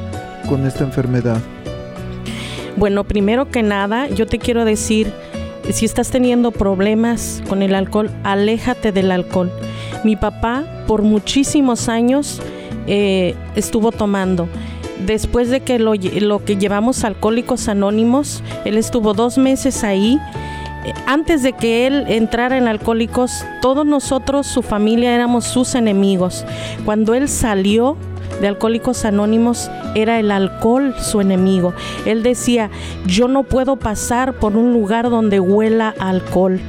con 0.50 0.66
esta 0.66 0.84
enfermedad. 0.84 1.40
Bueno, 2.76 3.04
primero 3.04 3.48
que 3.52 3.62
nada, 3.62 4.08
yo 4.08 4.26
te 4.26 4.40
quiero 4.40 4.66
decir, 4.66 5.14
si 5.72 5.86
estás 5.86 6.10
teniendo 6.10 6.50
problemas 6.50 7.44
con 7.48 7.62
el 7.62 7.76
alcohol, 7.76 8.10
aléjate 8.24 8.92
del 8.92 9.12
alcohol. 9.12 9.52
Mi 10.04 10.16
papá 10.16 10.64
por 10.88 11.04
muchísimos 11.04 11.88
años 11.88 12.42
eh, 12.88 13.36
estuvo 13.56 13.92
tomando. 13.92 14.50
Después 15.00 15.50
de 15.50 15.62
que 15.62 15.80
lo, 15.80 15.94
que 15.94 16.58
llevamos 16.58 17.04
Alcohólicos 17.04 17.68
Anónimos, 17.70 18.44
él 18.66 18.78
estuvo 18.78 19.14
dos 19.14 19.38
meses 19.38 19.84
ahí 19.84 20.20
eh, 20.86 20.94
antes 21.06 21.44
de 21.44 21.54
que 21.54 21.88
él 21.88 22.06
entrara 22.08 22.58
en 22.58 22.68
Alcohólicos, 22.68 23.46
todos 23.62 23.86
nosotros, 23.86 24.48
su 24.48 24.62
familia, 24.62 25.14
éramos 25.14 25.46
sus 25.46 25.76
enemigos. 25.76 26.46
Cuando 26.86 27.14
él 27.14 27.28
salió 27.28 27.98
de 28.42 28.48
Alcohólicos 28.48 29.06
Anónimos, 29.06 29.70
era 29.96 30.20
el 30.20 30.32
alcohol 30.32 30.96
su 31.00 31.20
enemigo. 31.20 31.74
Él 32.06 32.24
decía, 32.24 32.70
yo 33.06 33.28
no 33.28 33.44
puedo 33.44 33.76
pasar 33.76 34.34
por 34.40 34.56
un 34.56 34.74
lugar 34.74 35.10
donde 35.10 35.40
huela 35.40 35.94
alcohol. 36.00 36.60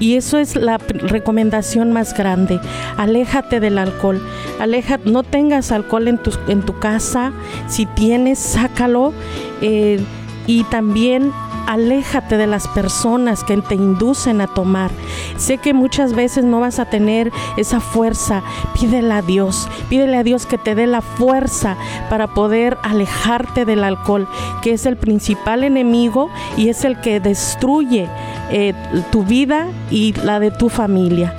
Y 0.00 0.14
eso 0.14 0.38
es 0.38 0.56
la 0.56 0.78
recomendación 0.78 1.92
más 1.92 2.16
grande. 2.16 2.60
Aléjate 2.96 3.60
del 3.60 3.78
alcohol. 3.78 4.20
Aleja, 4.58 4.98
no 5.04 5.22
tengas 5.22 5.72
alcohol 5.72 6.08
en 6.08 6.18
tu, 6.18 6.32
en 6.48 6.62
tu 6.62 6.78
casa. 6.78 7.32
Si 7.68 7.86
tienes, 7.86 8.38
sácalo. 8.38 9.12
Eh, 9.60 10.00
y 10.46 10.64
también 10.64 11.30
aléjate 11.68 12.38
de 12.38 12.46
las 12.46 12.66
personas 12.66 13.44
que 13.44 13.56
te 13.58 13.74
inducen 13.74 14.40
a 14.40 14.46
tomar. 14.46 14.90
Sé 15.36 15.58
que 15.58 15.74
muchas 15.74 16.14
veces 16.14 16.42
no 16.42 16.60
vas 16.60 16.78
a 16.78 16.86
tener 16.86 17.30
esa 17.58 17.78
fuerza. 17.78 18.42
Pídele 18.80 19.12
a 19.12 19.20
Dios, 19.20 19.68
pídele 19.90 20.16
a 20.16 20.22
Dios 20.22 20.46
que 20.46 20.56
te 20.56 20.74
dé 20.74 20.86
la 20.86 21.02
fuerza 21.02 21.76
para 22.08 22.26
poder 22.26 22.78
alejarte 22.82 23.66
del 23.66 23.84
alcohol, 23.84 24.26
que 24.62 24.72
es 24.72 24.86
el 24.86 24.96
principal 24.96 25.62
enemigo 25.62 26.30
y 26.56 26.70
es 26.70 26.86
el 26.86 26.98
que 27.00 27.20
destruye 27.20 28.08
eh, 28.50 28.72
tu 29.12 29.24
vida 29.24 29.68
y 29.90 30.14
la 30.14 30.40
de 30.40 30.50
tu 30.50 30.70
familia. 30.70 31.34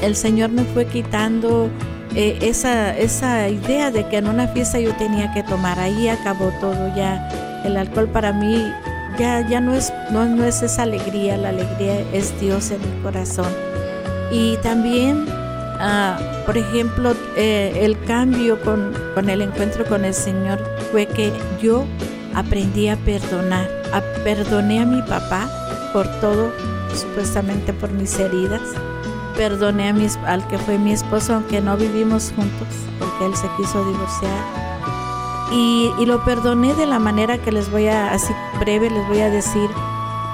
El 0.00 0.14
Señor 0.14 0.50
me 0.50 0.62
fue 0.62 0.86
quitando 0.86 1.68
eh, 2.14 2.38
esa, 2.40 2.96
esa 2.96 3.48
idea 3.48 3.90
de 3.90 4.06
que 4.08 4.18
en 4.18 4.28
una 4.28 4.46
fiesta 4.48 4.78
yo 4.78 4.94
tenía 4.94 5.32
que 5.34 5.42
tomar. 5.42 5.78
Ahí 5.80 6.08
acabó 6.08 6.52
todo 6.60 6.94
ya. 6.94 7.62
El 7.64 7.76
alcohol 7.76 8.08
para 8.08 8.32
mí 8.32 8.64
ya, 9.18 9.46
ya 9.48 9.60
no, 9.60 9.74
es, 9.74 9.92
no, 10.10 10.24
no 10.26 10.44
es 10.44 10.62
esa 10.62 10.82
alegría, 10.82 11.36
la 11.36 11.50
alegría 11.50 12.00
es 12.12 12.38
Dios 12.40 12.70
en 12.70 12.80
mi 12.80 13.02
corazón. 13.02 13.52
Y 14.30 14.56
también 14.58 15.26
Ah, 15.78 16.18
por 16.46 16.56
ejemplo, 16.56 17.14
eh, 17.36 17.80
el 17.82 17.98
cambio 18.04 18.60
con, 18.62 18.94
con, 19.14 19.28
el 19.28 19.42
encuentro 19.42 19.84
con 19.84 20.04
el 20.04 20.14
Señor 20.14 20.58
fue 20.90 21.06
que 21.06 21.32
yo 21.60 21.84
aprendí 22.34 22.88
a 22.88 22.96
perdonar. 22.96 23.68
A, 23.92 24.00
perdoné 24.24 24.80
a 24.80 24.86
mi 24.86 25.02
papá 25.02 25.48
por 25.92 26.06
todo, 26.20 26.50
supuestamente 26.94 27.72
por 27.72 27.90
mis 27.90 28.18
heridas. 28.18 28.62
Perdoné 29.36 29.90
a 29.90 29.92
mis, 29.92 30.16
al 30.18 30.46
que 30.48 30.56
fue 30.56 30.78
mi 30.78 30.92
esposo, 30.92 31.34
aunque 31.34 31.60
no 31.60 31.76
vivimos 31.76 32.32
juntos, 32.34 32.68
porque 32.98 33.26
él 33.26 33.36
se 33.36 33.48
quiso 33.58 33.84
divorciar. 33.84 34.65
Y, 35.52 35.92
lo 36.06 36.24
perdoné 36.24 36.74
de 36.74 36.86
la 36.86 36.98
manera 36.98 37.38
que 37.38 37.52
les 37.52 37.70
voy 37.70 37.88
a, 37.88 38.12
así 38.12 38.32
breve, 38.60 38.90
les 38.90 39.06
voy 39.08 39.20
a 39.20 39.30
decir 39.30 39.68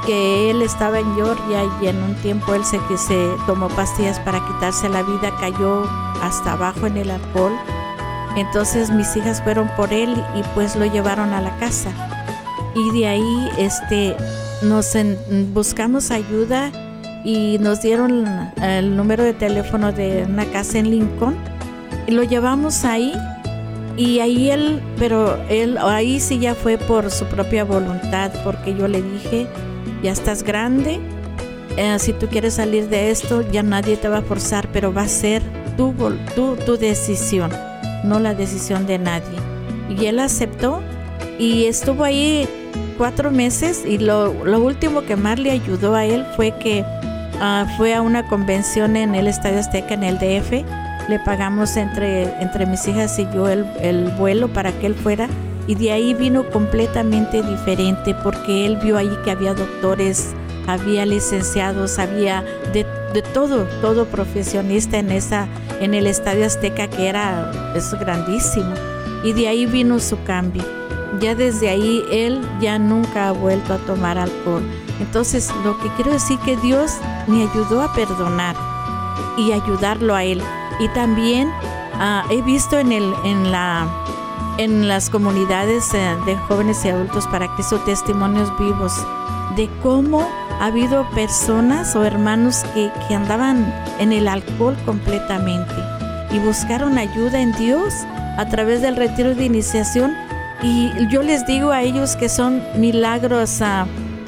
que 0.06 0.50
él 0.50 0.62
estaba 0.62 0.98
en 0.98 1.14
Georgia 1.14 1.62
y 1.80 1.86
en 1.86 2.02
un 2.02 2.14
tiempo 2.16 2.54
él 2.54 2.64
se, 2.64 2.78
que 2.88 2.96
se 2.96 3.30
tomó 3.46 3.68
pastillas 3.68 4.18
para 4.20 4.44
quitarse 4.46 4.88
la 4.88 5.02
vida, 5.02 5.32
cayó 5.40 5.84
hasta 6.22 6.52
abajo 6.52 6.86
en 6.86 6.96
el 6.96 7.10
alcohol. 7.10 7.52
Entonces 8.36 8.90
mis 8.90 9.14
hijas 9.16 9.42
fueron 9.42 9.70
por 9.76 9.92
él 9.92 10.12
y 10.34 10.42
pues 10.54 10.76
lo 10.76 10.86
llevaron 10.86 11.32
a 11.32 11.40
la 11.40 11.56
casa. 11.58 11.90
Y 12.74 12.98
de 12.98 13.06
ahí 13.06 13.50
este, 13.58 14.16
nos 14.62 14.96
buscamos 15.52 16.10
ayuda 16.10 16.72
y 17.24 17.58
nos 17.60 17.82
dieron 17.82 18.26
el 18.60 18.96
número 18.96 19.22
de 19.22 19.34
teléfono 19.34 19.92
de 19.92 20.26
una 20.28 20.46
casa 20.46 20.78
en 20.78 20.90
Lincoln. 20.90 21.36
Y 22.06 22.12
lo 22.12 22.24
llevamos 22.24 22.84
ahí 22.84 23.14
y 23.96 24.20
ahí 24.20 24.50
él, 24.50 24.80
pero 24.98 25.38
él 25.48 25.78
ahí 25.78 26.20
sí 26.20 26.38
ya 26.38 26.54
fue 26.54 26.78
por 26.78 27.10
su 27.10 27.26
propia 27.26 27.64
voluntad, 27.64 28.30
porque 28.44 28.74
yo 28.74 28.88
le 28.88 29.02
dije, 29.02 29.46
ya 30.02 30.12
estás 30.12 30.42
grande, 30.42 31.00
eh, 31.76 31.98
si 31.98 32.12
tú 32.12 32.26
quieres 32.28 32.54
salir 32.54 32.88
de 32.88 33.10
esto, 33.10 33.42
ya 33.50 33.62
nadie 33.62 33.96
te 33.96 34.08
va 34.08 34.18
a 34.18 34.22
forzar, 34.22 34.68
pero 34.72 34.92
va 34.92 35.02
a 35.02 35.08
ser 35.08 35.42
tu, 35.76 35.94
tu, 36.34 36.56
tu 36.56 36.76
decisión, 36.76 37.50
no 38.04 38.18
la 38.18 38.34
decisión 38.34 38.86
de 38.86 38.98
nadie. 38.98 39.38
Y 39.88 40.06
él 40.06 40.18
aceptó 40.18 40.80
y 41.38 41.64
estuvo 41.64 42.04
ahí 42.04 42.48
cuatro 42.98 43.30
meses 43.30 43.84
y 43.86 43.98
lo, 43.98 44.44
lo 44.44 44.60
último 44.60 45.02
que 45.02 45.16
más 45.16 45.38
le 45.38 45.50
ayudó 45.50 45.94
a 45.94 46.04
él 46.04 46.24
fue 46.36 46.52
que 46.58 46.84
uh, 47.34 47.66
fue 47.76 47.94
a 47.94 48.00
una 48.00 48.26
convención 48.28 48.96
en 48.96 49.14
el 49.14 49.26
Estadio 49.26 49.58
Azteca, 49.58 49.94
en 49.94 50.04
el 50.04 50.18
DF. 50.18 50.64
Le 51.12 51.18
pagamos 51.18 51.76
entre, 51.76 52.22
entre 52.40 52.64
mis 52.64 52.88
hijas 52.88 53.18
y 53.18 53.28
yo 53.34 53.46
el, 53.46 53.66
el 53.82 54.08
vuelo 54.12 54.48
para 54.48 54.72
que 54.72 54.86
él 54.86 54.94
fuera 54.94 55.28
y 55.66 55.74
de 55.74 55.92
ahí 55.92 56.14
vino 56.14 56.48
completamente 56.48 57.42
diferente 57.42 58.14
porque 58.22 58.64
él 58.64 58.78
vio 58.78 58.96
ahí 58.96 59.14
que 59.22 59.30
había 59.30 59.52
doctores, 59.52 60.30
había 60.66 61.04
licenciados, 61.04 61.98
había 61.98 62.42
de, 62.72 62.86
de, 63.12 63.20
todo, 63.20 63.64
todo 63.82 64.06
profesionista 64.06 65.00
en 65.00 65.12
esa, 65.12 65.48
en 65.82 65.92
el 65.92 66.06
Estadio 66.06 66.46
Azteca 66.46 66.88
que 66.88 67.10
era 67.10 67.74
es 67.76 67.92
grandísimo. 67.92 68.72
Y 69.22 69.34
de 69.34 69.48
ahí 69.48 69.66
vino 69.66 70.00
su 70.00 70.16
cambio. 70.24 70.64
Ya 71.20 71.34
desde 71.34 71.68
ahí 71.68 72.02
él 72.10 72.40
ya 72.58 72.78
nunca 72.78 73.28
ha 73.28 73.32
vuelto 73.32 73.74
a 73.74 73.78
tomar 73.84 74.16
alcohol. 74.16 74.62
Entonces 74.98 75.52
lo 75.62 75.78
que 75.78 75.90
quiero 75.94 76.12
decir 76.12 76.38
que 76.38 76.56
Dios 76.56 76.92
me 77.26 77.42
ayudó 77.42 77.82
a 77.82 77.92
perdonar 77.92 78.56
y 79.36 79.52
ayudarlo 79.52 80.14
a 80.14 80.24
él. 80.24 80.42
Y 80.80 80.88
también 80.88 81.48
uh, 81.48 82.30
he 82.30 82.42
visto 82.42 82.78
en, 82.78 82.92
el, 82.92 83.14
en 83.24 83.50
la 83.50 83.88
en 84.58 84.86
las 84.86 85.08
comunidades 85.08 85.94
eh, 85.94 86.16
de 86.26 86.36
jóvenes 86.36 86.84
y 86.84 86.90
adultos 86.90 87.26
para 87.28 87.48
Cristo 87.54 87.80
testimonios 87.80 88.52
vivos 88.58 88.92
de 89.56 89.68
cómo 89.82 90.28
ha 90.60 90.66
habido 90.66 91.08
personas 91.10 91.96
o 91.96 92.04
hermanos 92.04 92.64
que, 92.74 92.90
que 93.08 93.14
andaban 93.14 93.72
en 93.98 94.12
el 94.12 94.28
alcohol 94.28 94.76
completamente 94.84 95.74
y 96.32 96.38
buscaron 96.38 96.98
ayuda 96.98 97.40
en 97.40 97.52
Dios 97.52 97.94
a 98.38 98.46
través 98.46 98.82
del 98.82 98.96
retiro 98.96 99.34
de 99.34 99.44
iniciación 99.44 100.14
y 100.62 100.90
yo 101.08 101.22
les 101.22 101.44
digo 101.46 101.70
a 101.70 101.82
ellos 101.82 102.16
que 102.16 102.28
son 102.28 102.62
milagros 102.76 103.60
uh, 103.60 103.86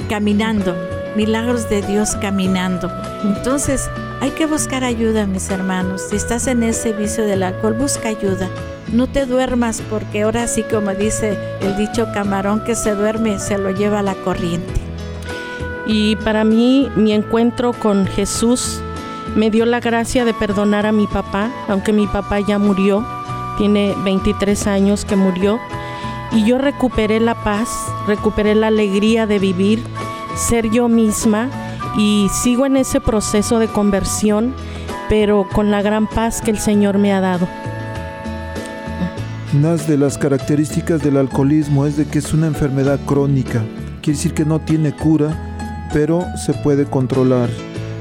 caminando, 0.09 0.77
milagros 1.17 1.69
de 1.71 1.81
Dios 1.83 2.17
caminando. 2.17 2.91
Entonces 3.23 3.89
hay 4.25 4.31
que 4.31 4.47
buscar 4.47 4.85
ayuda, 4.85 5.27
mis 5.27 5.51
hermanos. 5.51 6.07
Si 6.09 6.17
estás 6.17 6.47
en 6.47 6.63
ese 6.63 6.95
vicio 6.95 7.27
del 7.27 7.43
alcohol, 7.43 7.75
busca 7.75 8.09
ayuda. 8.09 8.49
No 8.91 9.07
te 9.07 9.27
duermas 9.27 9.83
porque 9.91 10.23
ahora 10.23 10.47
sí 10.47 10.63
como 10.63 10.95
dice 10.95 11.39
el 11.61 11.77
dicho 11.77 12.07
camarón 12.15 12.65
que 12.65 12.75
se 12.75 12.95
duerme 12.95 13.39
se 13.39 13.59
lo 13.59 13.71
lleva 13.71 13.99
a 13.99 14.03
la 14.03 14.15
corriente. 14.15 14.81
Y 15.87 16.17
para 16.17 16.43
mí 16.43 16.89
mi 16.97 17.13
encuentro 17.13 17.75
con 17.75 18.07
Jesús 18.07 18.81
me 19.37 19.51
dio 19.51 19.67
la 19.67 19.81
gracia 19.81 20.25
de 20.25 20.33
perdonar 20.33 20.87
a 20.87 20.93
mi 20.93 21.07
papá, 21.07 21.51
aunque 21.69 21.93
mi 21.93 22.07
papá 22.07 22.41
ya 22.41 22.59
murió, 22.59 23.07
tiene 23.59 23.95
23 24.05 24.67
años 24.69 25.05
que 25.05 25.17
murió, 25.17 25.61
y 26.33 26.47
yo 26.47 26.57
recuperé 26.57 27.21
la 27.21 27.35
paz, 27.35 27.69
recuperé 28.07 28.55
la 28.55 28.69
alegría 28.69 29.27
de 29.27 29.39
vivir, 29.39 29.83
ser 30.35 30.71
yo 30.71 30.89
misma, 30.89 31.51
y 31.97 32.29
sigo 32.43 32.67
en 32.67 32.77
ese 32.77 33.01
proceso 33.01 33.59
de 33.59 33.69
conversión, 33.69 34.55
pero 35.09 35.47
con 35.53 35.71
la 35.71 35.83
gran 35.83 36.07
paz 36.07 36.41
que 36.41 36.51
el 36.51 36.59
Señor 36.59 36.99
me 36.99 37.13
ha 37.13 37.21
dado. 37.21 37.47
Una 39.55 39.77
de 39.77 39.97
las 39.97 40.19
características 40.19 41.01
del 41.03 41.17
alcoholismo 41.17 41.87
es 41.87 41.97
de 41.97 42.07
que 42.07 42.19
es 42.19 42.35
una 42.35 42.49
enfermedad 42.49 42.99
crónica. 43.07 43.63
Quiere 44.03 44.17
decir 44.17 44.35
que 44.35 44.45
no 44.45 44.61
tiene 44.61 44.93
cura, 44.93 45.89
pero 45.93 46.27
se 46.45 46.53
puede 46.55 46.87
controlar. 46.87 47.49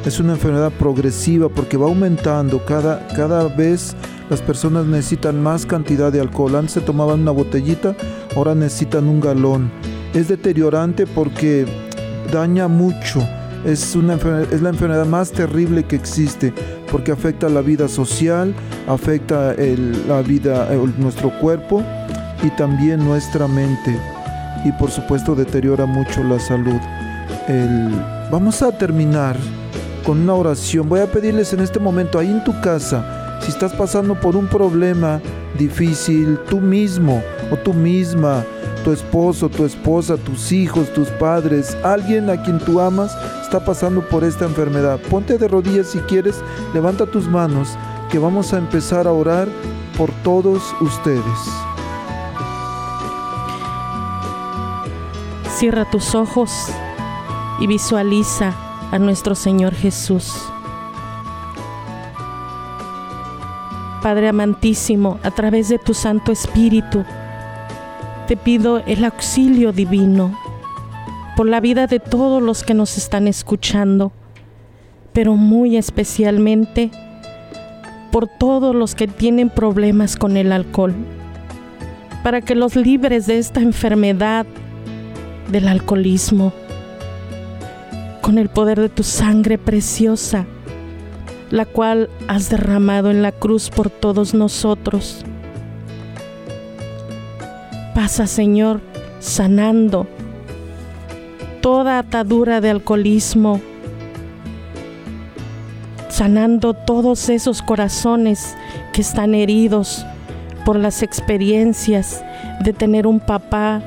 Es 0.04 0.20
una 0.20 0.34
enfermedad 0.34 0.72
progresiva 0.72 1.50
porque 1.50 1.78
va 1.78 1.86
aumentando. 1.86 2.66
Cada, 2.66 3.08
cada 3.10 3.48
vez 3.48 3.96
las 4.30 4.42
personas 4.42 4.88
necesitan 4.88 5.42
más 5.42 5.68
cantidad 5.68 6.12
de 6.12 6.20
alcohol. 6.20 6.56
Antes 6.56 6.74
se 6.74 6.82
tomaban 6.82 7.22
una 7.22 7.32
botellita, 7.32 7.96
ahora 8.36 8.56
necesitan 8.56 9.08
un 9.08 9.22
galón. 9.22 9.72
Es 10.16 10.28
deteriorante 10.28 11.06
porque 11.06 11.66
daña 12.32 12.68
mucho. 12.68 13.22
Es, 13.66 13.96
una, 13.96 14.16
es 14.52 14.62
la 14.62 14.70
enfermedad 14.70 15.06
más 15.06 15.32
terrible 15.32 15.84
que 15.84 15.96
existe 15.96 16.54
porque 16.92 17.12
afecta 17.12 17.50
la 17.50 17.62
vida 17.62 17.88
social, 17.88 18.54
afecta 18.88 19.56
la 20.08 20.22
vida, 20.22 20.70
nuestro 20.98 21.32
cuerpo 21.40 21.82
y 22.44 22.50
también 22.52 23.04
nuestra 23.04 23.48
mente. 23.48 24.00
Y 24.66 24.72
por 24.74 24.92
supuesto 24.92 25.34
deteriora 25.34 25.86
mucho 25.86 26.24
la 26.24 26.40
salud. 26.40 26.80
vamos 28.32 28.62
a 28.62 28.78
terminar 28.78 29.38
con 30.06 30.20
una 30.22 30.34
oración. 30.34 30.88
Voy 30.88 31.00
a 31.00 31.12
pedirles 31.12 31.54
en 31.54 31.62
este 31.62 31.80
momento, 31.80 32.20
ahí 32.20 32.30
en 32.30 32.44
tu 32.44 32.60
casa, 32.62 33.40
si 33.42 33.50
estás 33.50 33.74
pasando 33.74 34.16
por 34.16 34.36
un 34.36 34.48
problema 34.48 35.22
difícil, 35.58 36.38
tú 36.50 36.60
mismo 36.60 37.24
o 37.52 37.58
tú 37.58 37.74
misma, 37.74 38.44
tu 38.84 38.92
esposo, 38.92 39.50
tu 39.50 39.66
esposa, 39.66 40.18
tus 40.18 40.52
hijos, 40.52 40.92
tus 40.94 41.08
padres, 41.10 41.78
alguien 41.84 42.30
a 42.30 42.42
quien 42.42 42.60
tú 42.60 42.80
amas 42.80 43.16
está 43.42 43.64
pasando 43.64 44.02
por 44.08 44.24
esta 44.24 44.46
enfermedad. 44.46 45.00
Ponte 45.10 45.38
de 45.38 45.48
rodillas 45.48 45.88
si 45.88 46.00
quieres, 46.00 46.42
levanta 46.74 47.06
tus 47.06 47.28
manos, 47.28 47.78
que 48.12 48.20
vamos 48.20 48.54
a 48.54 48.58
empezar 48.58 49.08
a 49.08 49.12
orar 49.12 49.48
por 49.98 50.12
todos 50.24 50.62
ustedes. 50.82 51.24
Cierra 55.58 55.90
tus 55.90 56.14
ojos 56.14 56.52
y 57.60 57.68
visualiza 57.68 58.54
a 58.92 59.00
nuestro 59.00 59.36
Señor 59.36 59.74
Jesús. 59.74 60.36
Padre 64.02 64.28
amantísimo, 64.28 65.18
a 65.24 65.32
través 65.32 65.70
de 65.70 65.80
tu 65.80 65.94
Santo 65.94 66.34
Espíritu, 66.34 67.06
te 68.34 68.38
pido 68.38 68.80
el 68.88 69.06
auxilio 69.06 69.74
divino 69.74 70.36
por 71.38 71.48
la 71.48 71.60
vida 71.60 71.86
de 71.86 72.00
todos 72.00 72.42
los 72.42 72.64
que 72.64 72.74
nos 72.74 72.98
están 72.98 73.28
escuchando, 73.28 74.12
pero 75.14 75.36
muy 75.36 75.78
especialmente 75.78 76.90
por 78.12 78.28
todos 78.28 78.74
los 78.74 78.96
que 78.96 79.08
tienen 79.08 79.52
problemas 79.52 80.16
con 80.16 80.36
el 80.36 80.52
alcohol, 80.52 80.96
para 82.24 82.42
que 82.42 82.56
los 82.56 82.76
libres 82.76 83.28
de 83.28 83.38
esta 83.38 83.62
enfermedad 83.62 84.48
del 85.52 85.68
alcoholismo 85.68 86.54
con 88.22 88.40
el 88.40 88.50
poder 88.50 88.82
de 88.82 88.90
tu 88.90 89.04
sangre 89.04 89.60
preciosa, 89.60 90.48
la 91.52 91.68
cual 91.68 92.10
has 92.28 92.50
derramado 92.50 93.12
en 93.12 93.22
la 93.22 93.32
cruz 93.32 93.70
por 93.70 93.92
todos 93.92 94.34
nosotros. 94.34 95.24
Pasa, 97.94 98.26
Señor, 98.26 98.82
sanando 99.20 100.08
toda 101.62 102.00
atadura 102.00 102.60
de 102.60 102.72
alcoholismo, 102.72 103.62
sanando 106.10 106.74
todos 106.74 107.30
esos 107.30 107.62
corazones 107.62 108.56
que 108.94 109.02
están 109.02 109.36
heridos 109.36 110.06
por 110.66 110.76
las 110.76 111.04
experiencias 111.04 112.24
de 112.64 112.74
tener 112.74 113.06
un 113.06 113.20
papá 113.20 113.82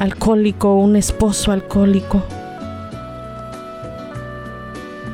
alcohólico, 0.00 0.74
un 0.74 0.96
esposo 0.96 1.52
alcohólico. 1.52 2.22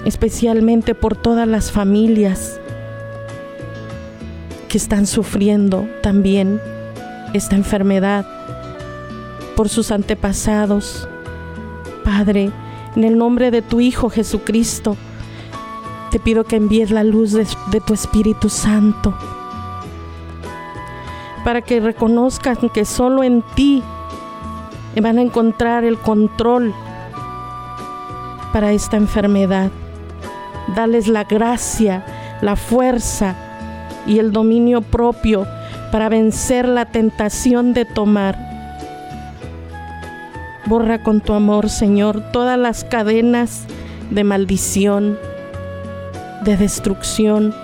Especialmente 0.07 0.95
por 0.95 1.15
todas 1.15 1.47
las 1.47 1.71
familias 1.71 2.59
que 4.69 4.79
están 4.79 5.07
sufriendo 5.07 5.87
también 6.03 6.59
esta 7.33 7.57
enfermedad, 7.57 8.27
por 9.57 9.69
sus 9.69 9.91
antepasados. 9.91 11.09
Padre, 12.05 12.51
en 12.97 13.05
el 13.05 13.19
nombre 13.19 13.51
de 13.51 13.63
tu 13.63 13.81
Hijo 13.81 14.11
Jesucristo, 14.11 14.97
te 16.11 16.19
pido 16.19 16.45
que 16.45 16.57
envíes 16.57 16.91
la 16.91 17.05
luz 17.05 17.33
de, 17.33 17.47
tu 17.81 17.93
Espíritu 17.93 18.49
Santo 18.49 19.15
para 21.45 21.63
que 21.63 21.81
reconozcan 21.81 22.57
que 22.71 22.85
solo 22.85 23.23
en 23.23 23.43
ti 23.55 23.83
van 25.01 25.19
a 25.19 25.23
encontrar 25.23 25.85
el 25.85 25.99
control 25.99 26.75
para 28.53 28.73
esta 28.73 28.97
enfermedad. 28.97 29.71
Dales 30.75 31.09
la 31.09 31.25
gracia, 31.25 32.05
la 32.43 32.57
fuerza 32.57 33.35
y 34.07 34.19
el 34.19 34.33
dominio 34.33 34.83
propio 34.83 35.47
para 35.91 36.09
vencer 36.09 36.69
la 36.69 36.87
tentación 36.87 37.73
de 37.73 37.85
tomar. 37.85 38.37
Borra 40.67 41.03
con 41.03 41.21
tu 41.21 41.33
amor, 41.33 41.71
Señor, 41.71 42.23
todas 42.33 42.59
las 42.59 42.85
cadenas 42.85 43.65
de 44.11 44.25
maldición, 44.25 45.19
de 46.45 46.57
destrucción 46.57 47.55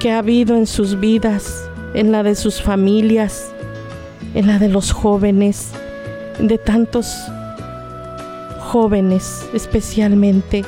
que 0.00 0.10
ha 0.10 0.18
habido 0.18 0.56
en 0.56 0.66
sus 0.66 0.98
vidas, 0.98 1.68
en 1.94 2.10
la 2.10 2.22
de 2.22 2.34
sus 2.34 2.60
familias, 2.60 3.52
en 4.34 4.46
la 4.46 4.58
de 4.58 4.68
los 4.68 4.92
jóvenes, 4.92 5.72
de 6.40 6.58
tantos 6.58 7.14
jóvenes 8.60 9.46
especialmente. 9.52 10.64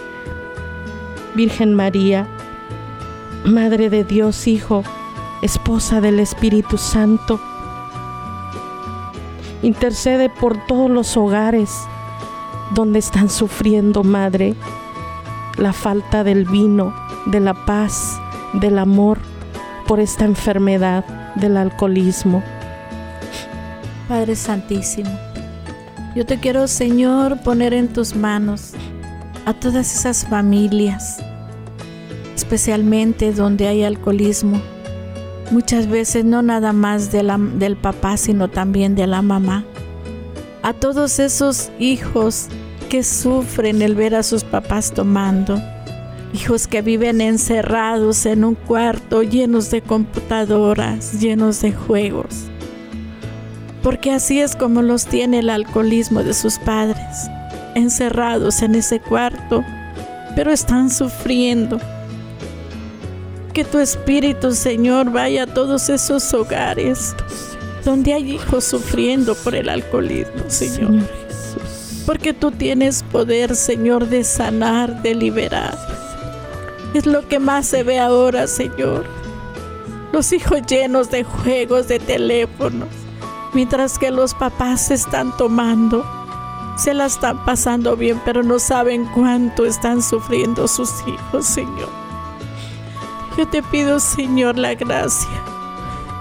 Virgen 1.35 1.75
María, 1.75 2.27
Madre 3.45 3.91
de 3.91 4.05
Dios 4.05 4.47
Hijo, 4.47 4.85
esposa 5.43 6.01
del 6.01 6.21
Espíritu 6.21 6.79
Santo, 6.79 7.41
intercede 9.63 10.31
por 10.31 10.67
todos 10.67 10.91
los 10.91 11.17
hogares 11.17 11.71
donde 12.75 12.99
están 12.99 13.29
sufriendo, 13.29 14.03
Madre, 14.03 14.55
la 15.59 15.73
falta 15.73 16.25
del 16.25 16.47
vino, 16.47 16.95
de 17.27 17.41
la 17.41 17.55
paz, 17.55 18.19
del 18.55 18.79
amor 18.79 19.19
por 19.87 20.01
esta 20.01 20.25
enfermedad 20.25 21.05
del 21.35 21.57
alcoholismo. 21.57 22.43
Padre 24.09 24.37
Santísimo, 24.37 25.11
yo 26.15 26.25
te 26.27 26.39
quiero, 26.39 26.69
Señor, 26.69 27.41
poner 27.43 27.75
en 27.75 27.89
tus 27.89 28.15
manos 28.15 28.73
a 29.45 29.55
todas 29.55 29.95
esas 29.95 30.27
familias, 30.27 31.19
especialmente 32.35 33.33
donde 33.33 33.69
hay 33.69 33.85
alcoholismo. 33.85 34.61
Muchas 35.53 35.87
veces 35.87 36.25
no 36.25 36.41
nada 36.41 36.73
más 36.73 37.13
del 37.13 37.77
papá, 37.77 38.17
sino 38.17 38.49
también 38.49 38.95
de 38.95 39.07
la 39.07 39.21
mamá. 39.21 39.67
A 40.63 40.73
todos 40.73 41.19
esos 41.19 41.71
hijos 41.79 42.49
que 42.89 43.03
sufren 43.03 43.83
el 43.83 43.95
ver 43.95 44.15
a 44.15 44.23
sus 44.23 44.45
papás 44.45 44.93
tomando. 44.93 45.61
Hijos 46.33 46.67
que 46.67 46.81
viven 46.81 47.21
encerrados 47.21 48.25
en 48.25 48.45
un 48.45 48.55
cuarto 48.55 49.23
llenos 49.23 49.71
de 49.71 49.83
computadoras, 49.83 51.21
llenos 51.21 51.61
de 51.61 51.73
juegos. 51.73 52.45
Porque 53.83 54.11
así 54.11 54.41
es 54.41 54.57
como 54.57 54.81
los 54.81 55.05
tiene 55.05 55.41
el 55.41 55.51
alcoholismo 55.51 56.23
de 56.23 56.33
sus 56.33 56.59
padres 56.61 57.29
encerrados 57.75 58.63
en 58.63 58.75
ese 58.75 59.01
cuarto, 59.01 59.63
pero 60.35 60.51
están 60.51 60.89
sufriendo. 60.89 61.79
Que 63.55 63.65
tu 63.65 63.79
Espíritu, 63.79 64.55
Señor, 64.55 65.11
vaya 65.11 65.43
a 65.43 65.47
todos 65.47 65.91
esos 65.91 66.33
hogares 66.33 67.15
donde 67.85 68.15
hay 68.15 68.33
hijos 68.33 68.65
sufriendo 68.65 69.35
por 69.35 69.55
el 69.55 69.69
alcoholismo, 69.69 70.45
Señor. 70.49 71.03
Porque 72.07 72.33
tú 72.33 72.51
tienes 72.51 73.03
poder, 73.03 73.55
Señor, 73.55 74.09
de 74.09 74.25
sanar, 74.25 75.03
de 75.03 75.15
liberar. 75.15 75.77
Es 76.95 77.05
lo 77.05 77.29
que 77.29 77.39
más 77.39 77.67
se 77.67 77.83
ve 77.83 77.99
ahora, 77.99 78.47
Señor. 78.47 79.05
Los 80.13 80.33
hijos 80.33 80.63
llenos 80.67 81.11
de 81.11 81.25
juegos, 81.25 81.89
de 81.89 81.99
teléfonos, 81.99 82.89
mientras 83.53 83.99
que 83.99 84.11
los 84.11 84.33
papás 84.33 84.87
se 84.87 84.95
están 84.95 85.37
tomando 85.37 86.05
se 86.77 86.95
la 86.95 87.05
están 87.05 87.45
pasando 87.45 87.97
bien, 87.97 88.21
pero 88.25 88.43
no 88.43 88.59
saben 88.59 89.05
cuánto 89.15 89.67
están 89.67 90.03
sufriendo 90.03 90.67
sus 90.67 90.91
hijos, 91.07 91.45
Señor. 91.47 92.02
Yo 93.37 93.49
te 93.49 93.63
pido, 93.63 93.99
Señor, 93.99 94.59
la 94.59 94.75
gracia, 94.75 95.43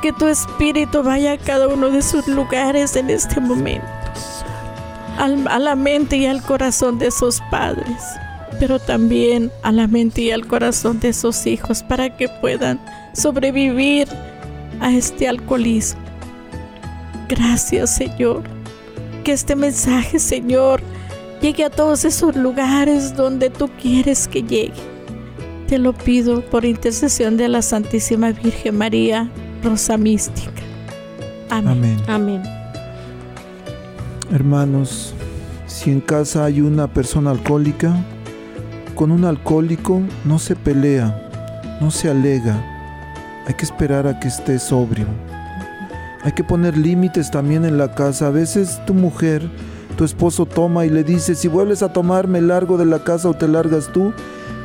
que 0.01 0.13
tu 0.13 0.27
espíritu 0.27 1.03
vaya 1.03 1.33
a 1.33 1.37
cada 1.37 1.67
uno 1.67 1.89
de 1.89 2.01
sus 2.01 2.27
lugares 2.27 2.95
en 2.95 3.09
este 3.09 3.39
momento, 3.39 3.85
a 5.17 5.59
la 5.59 5.75
mente 5.75 6.17
y 6.17 6.25
al 6.25 6.41
corazón 6.41 6.99
de 6.99 7.07
esos 7.07 7.41
padres, 7.51 8.01
pero 8.59 8.79
también 8.79 9.51
a 9.63 9.71
la 9.71 9.87
mente 9.87 10.21
y 10.21 10.31
al 10.31 10.47
corazón 10.47 10.99
de 10.99 11.09
esos 11.09 11.45
hijos 11.45 11.83
para 11.83 12.15
que 12.15 12.29
puedan 12.29 12.79
sobrevivir 13.13 14.07
a 14.79 14.91
este 14.91 15.27
alcoholismo. 15.27 16.01
Gracias, 17.27 17.95
Señor 17.95 18.43
que 19.21 19.31
este 19.33 19.55
mensaje, 19.55 20.19
Señor, 20.19 20.81
llegue 21.41 21.65
a 21.65 21.69
todos 21.69 22.05
esos 22.05 22.35
lugares 22.35 23.15
donde 23.15 23.49
tú 23.49 23.69
quieres 23.81 24.27
que 24.27 24.41
llegue. 24.41 24.90
Te 25.71 25.79
lo 25.79 25.93
pido 25.93 26.41
por 26.41 26.65
intercesión 26.65 27.37
de 27.37 27.47
la 27.47 27.61
Santísima 27.61 28.33
Virgen 28.33 28.77
María, 28.77 29.31
Rosa 29.63 29.95
Mística. 29.95 30.61
Amén. 31.49 31.95
Amén. 32.09 32.43
Hermanos, 34.33 35.13
si 35.67 35.89
en 35.89 36.01
casa 36.01 36.43
hay 36.43 36.59
una 36.59 36.89
persona 36.89 37.31
alcohólica, 37.31 37.95
con 38.95 39.11
un 39.11 39.23
alcohólico 39.23 40.01
no 40.25 40.39
se 40.39 40.57
pelea, 40.57 41.77
no 41.79 41.89
se 41.89 42.09
alega. 42.09 42.61
Hay 43.47 43.53
que 43.53 43.63
esperar 43.63 44.07
a 44.07 44.19
que 44.19 44.27
esté 44.27 44.59
sobrio. 44.59 45.05
Hay 46.23 46.33
que 46.33 46.43
poner 46.43 46.77
límites 46.77 47.31
también 47.31 47.63
en 47.63 47.77
la 47.77 47.95
casa. 47.95 48.27
A 48.27 48.31
veces 48.31 48.81
tu 48.85 48.93
mujer, 48.93 49.49
tu 50.01 50.05
esposo 50.05 50.47
toma 50.47 50.83
y 50.87 50.89
le 50.89 51.03
dice, 51.03 51.35
si 51.35 51.47
vuelves 51.47 51.83
a 51.83 51.93
tomar 51.93 52.27
me 52.27 52.41
largo 52.41 52.75
de 52.75 52.87
la 52.87 53.03
casa 53.03 53.29
o 53.29 53.35
te 53.35 53.47
largas 53.47 53.91
tú. 53.93 54.13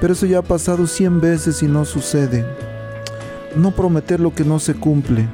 Pero 0.00 0.14
eso 0.14 0.24
ya 0.24 0.38
ha 0.38 0.42
pasado 0.42 0.86
cien 0.86 1.20
veces 1.20 1.62
y 1.62 1.66
no 1.66 1.84
sucede. 1.84 2.46
No 3.54 3.70
prometer 3.72 4.18
lo 4.18 4.34
que 4.34 4.46
no 4.46 4.58
se 4.58 4.72
cumple. 4.72 5.28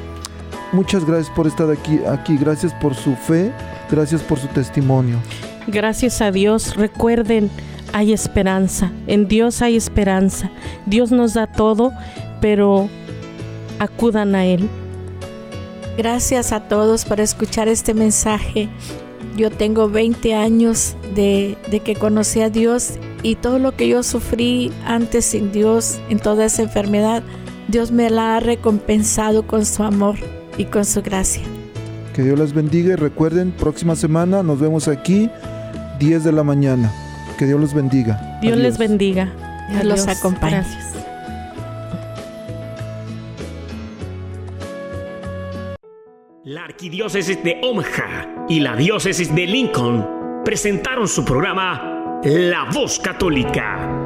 Muchas 0.73 1.05
gracias 1.05 1.35
por 1.35 1.47
estar 1.47 1.71
aquí, 1.71 2.01
aquí. 2.09 2.37
Gracias 2.37 2.75
por 2.75 2.95
su 2.95 3.15
fe. 3.15 3.53
Gracias 3.91 4.23
por 4.23 4.39
su 4.39 4.49
testimonio. 4.49 5.19
Gracias 5.67 6.21
a 6.21 6.33
Dios. 6.33 6.77
Recuerden, 6.77 7.51
hay 7.93 8.13
esperanza. 8.13 8.93
En 9.07 9.29
Dios 9.29 9.63
hay 9.63 9.77
esperanza. 9.77 10.51
Dios 10.87 11.13
nos 11.13 11.35
da 11.35 11.47
todo, 11.47 11.93
pero 12.41 12.89
acudan 13.79 14.35
a 14.35 14.45
Él. 14.45 14.69
Gracias 15.97 16.53
a 16.53 16.61
todos 16.69 17.05
por 17.05 17.21
escuchar 17.21 17.69
este 17.69 17.95
mensaje. 17.95 18.69
Yo 19.37 19.51
tengo 19.51 19.89
20 19.89 20.35
años 20.35 20.97
de, 21.15 21.57
de, 21.71 21.81
que 21.81 21.95
conocí 21.95 22.41
a 22.41 22.51
Dios 22.51 22.95
y 23.23 23.37
todo 23.37 23.59
lo 23.59 23.77
que 23.77 23.89
yo 23.89 24.03
sufrí 24.03 24.73
antes 24.85 25.27
sin 25.27 25.53
Dios, 25.53 26.01
en 26.09 26.19
toda 26.19 26.47
esa 26.47 26.63
enfermedad, 26.63 27.23
Dios 27.69 27.91
me 27.91 28.09
la 28.09 28.37
ha 28.37 28.41
recompensado 28.41 29.47
con 29.47 29.67
su 29.67 29.83
amor 29.83 30.17
y 30.59 30.65
con 30.65 30.85
su 30.85 31.03
gracia. 31.03 31.43
Que 32.15 32.23
Dios 32.23 32.39
les 32.39 32.53
bendiga 32.53 32.93
y 32.93 32.97
recuerden, 32.97 33.53
próxima 33.53 33.95
semana 33.95 34.43
nos 34.43 34.59
vemos 34.59 34.89
aquí, 34.89 35.29
10 35.99 36.25
de 36.25 36.33
la 36.33 36.43
mañana. 36.43 36.91
Que 37.39 37.45
Dios 37.45 37.61
los 37.61 37.75
bendiga. 37.75 38.39
Dios 38.41 38.57
les 38.57 38.79
bendiga. 38.79 39.31
Dios 39.71 39.85
los 39.85 40.07
acompañe. 40.07 40.53
Gracias. 40.53 40.95
La 46.45 46.65
Arquidiócesis 46.65 47.43
de 47.43 47.61
Omaha 47.63 48.47
y 48.49 48.61
la 48.61 48.77
Diócesis 48.77 49.35
de 49.35 49.47
Lincoln 49.47 50.43
presentaron 50.45 51.09
su 51.09 51.25
programa 51.25 52.21
La 52.25 52.71
Voz 52.73 52.99
Católica 53.01 54.06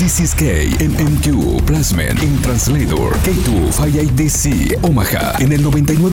This 0.00 0.18
is 0.18 0.34
KMMQ 0.34 1.60
Plasmen 1.66 2.16
in 2.22 2.40
Translator 2.40 3.12
K2 3.20 3.70
5 3.70 4.16
DC 4.16 4.78
Omaha 4.80 5.34
en 5.40 5.52
el 5.52 5.62
99 5.62 6.08